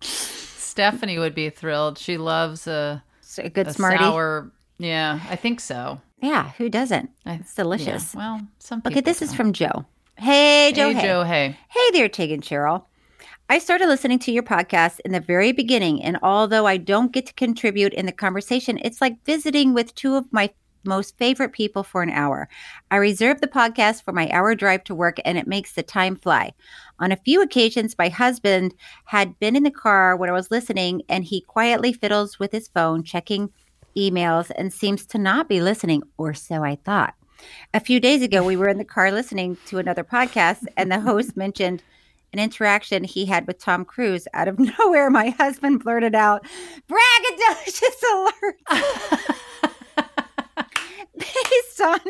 [0.00, 1.98] Stephanie would be thrilled.
[1.98, 3.98] She loves a, So a good a Smartie.
[3.98, 4.50] sour.
[4.78, 6.00] Yeah, I think so.
[6.20, 7.10] Yeah, who doesn't?
[7.26, 8.14] It's delicious.
[8.14, 9.36] Yeah, well, some Okay, this is don't.
[9.36, 9.84] from Joe.
[10.16, 10.92] Hey, Joe.
[10.92, 11.24] Hey, Joe.
[11.24, 11.56] Hey.
[11.68, 12.84] Hey there, Tig and Cheryl.
[13.48, 17.26] I started listening to your podcast in the very beginning, and although I don't get
[17.26, 20.50] to contribute in the conversation, it's like visiting with two of my
[20.84, 22.48] most favorite people for an hour.
[22.90, 26.16] I reserve the podcast for my hour drive to work, and it makes the time
[26.16, 26.52] fly.
[26.98, 28.74] On a few occasions, my husband
[29.06, 32.68] had been in the car when I was listening, and he quietly fiddles with his
[32.68, 33.50] phone, checking
[33.96, 37.14] emails, and seems to not be listening, or so I thought.
[37.74, 41.00] A few days ago, we were in the car listening to another podcast, and the
[41.00, 41.82] host mentioned
[42.32, 44.26] an interaction he had with Tom Cruise.
[44.32, 46.44] Out of nowhere, my husband blurted out,
[46.88, 49.36] braggadocious alert.
[51.18, 52.00] Based on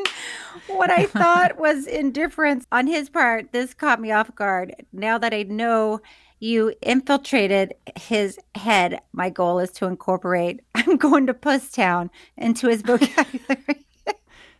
[0.69, 4.75] what I thought was indifference on his part, this caught me off guard.
[4.93, 6.01] Now that I know
[6.39, 12.69] you infiltrated his head, my goal is to incorporate I'm going to Puss Town into
[12.69, 13.87] his vocabulary.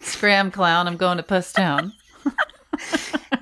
[0.01, 0.89] Scram clown.
[0.89, 1.93] I'm going to Puss Town.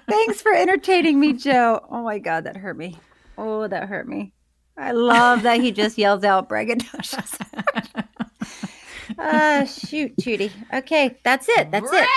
[0.09, 1.87] Thanks for entertaining me, Joe.
[1.91, 2.99] Oh my God, that hurt me.
[3.39, 4.33] Oh, that hurt me.
[4.77, 8.07] I love that he just yells out braggadocious.
[9.19, 10.53] Uh, shoot, Judy.
[10.73, 11.71] Okay, that's it.
[11.71, 12.09] That's it.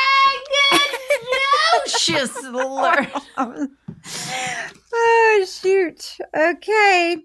[1.86, 3.10] Braggadocious alert.
[3.38, 3.68] oh,
[4.94, 6.18] ah, shoot.
[6.36, 7.18] Okay.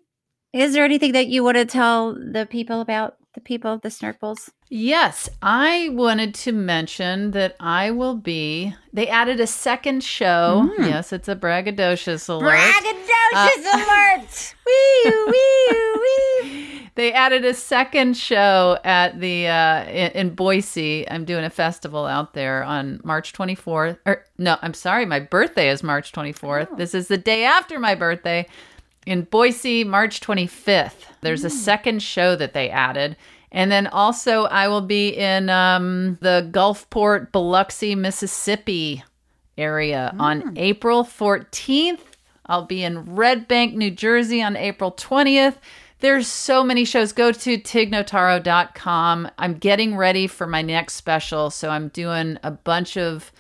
[0.53, 3.89] Is there anything that you want to tell the people about the people, of the
[3.89, 4.51] snurkles?
[4.71, 8.75] Yes, I wanted to mention that I will be.
[8.93, 10.69] They added a second show.
[10.75, 10.83] Hmm.
[10.85, 12.57] Yes, it's a braggadocious alert.
[12.57, 14.55] Braggadocious uh, alert!
[14.67, 16.68] Wee, wee, wee.
[16.99, 21.09] They added a second show at the uh, in, in Boise.
[21.09, 23.99] I'm doing a festival out there on March 24th.
[24.05, 26.77] Or no, I'm sorry, my birthday is March 24th.
[26.77, 28.49] This is the day after my birthday
[29.07, 31.05] in Boise, March 25th.
[31.21, 33.17] There's a second show that they added.
[33.53, 39.05] And then also, I will be in um, the Gulfport, Biloxi, Mississippi
[39.57, 42.01] area on April 14th.
[42.47, 45.59] I'll be in Red Bank, New Jersey on April 20th.
[46.01, 47.13] There's so many shows.
[47.13, 49.31] Go to tignotaro.com.
[49.39, 51.51] I'm getting ready for my next special.
[51.51, 53.33] So I'm doing a bunch of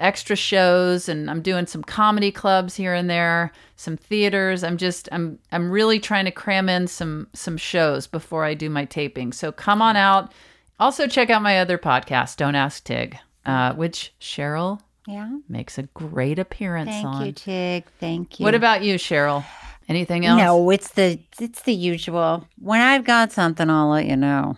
[0.00, 4.64] extra shows and I'm doing some comedy clubs here and there, some theaters.
[4.64, 8.70] I'm just I'm I'm really trying to cram in some some shows before I do
[8.70, 9.32] my taping.
[9.32, 10.32] So come on out.
[10.80, 15.28] Also check out my other podcast, Don't Ask Tig, uh, which Cheryl Yeah.
[15.48, 17.26] makes a great appearance Thank on.
[17.26, 17.84] you, Tig.
[18.00, 18.44] Thank you.
[18.44, 19.44] What about you, Cheryl?
[19.90, 20.38] Anything else?
[20.38, 22.46] No, it's the it's the usual.
[22.60, 24.56] When I've got something, I'll let you know.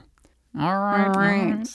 [0.60, 1.06] All right.
[1.06, 1.66] All right.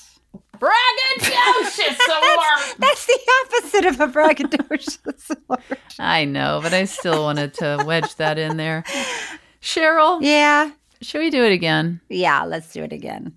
[0.59, 2.75] Braggadocious alert.
[2.77, 5.79] That's the opposite of a braggadocious alert.
[5.99, 8.83] I know, but I still wanted to wedge that in there.
[9.61, 10.71] Cheryl, Yeah.
[11.01, 11.99] should we do it again?
[12.09, 13.33] Yeah, let's do it again.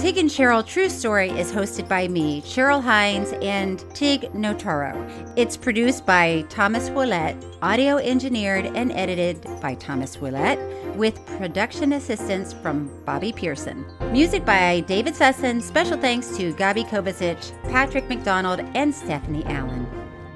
[0.00, 4.96] Tig and Cheryl True Story is hosted by me, Cheryl Hines, and Tig Notaro.
[5.36, 10.58] It's produced by Thomas Willett, audio engineered and edited by Thomas Willett,
[10.96, 13.84] with production assistance from Bobby Pearson.
[14.10, 15.60] Music by David Sussin.
[15.60, 19.86] Special thanks to Gabi Kovacic, Patrick McDonald, and Stephanie Allen.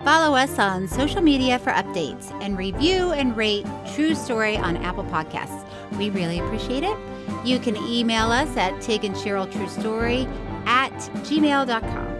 [0.04, 5.04] Follow us on social media for updates and review and rate True Story on Apple
[5.04, 5.66] Podcasts.
[5.96, 7.13] We really appreciate it.
[7.44, 10.26] You can email us at Tig and Cheryl True Story
[10.66, 10.92] at
[11.24, 12.14] gmail.com.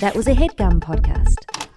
[0.00, 1.69] That was a headgum podcast.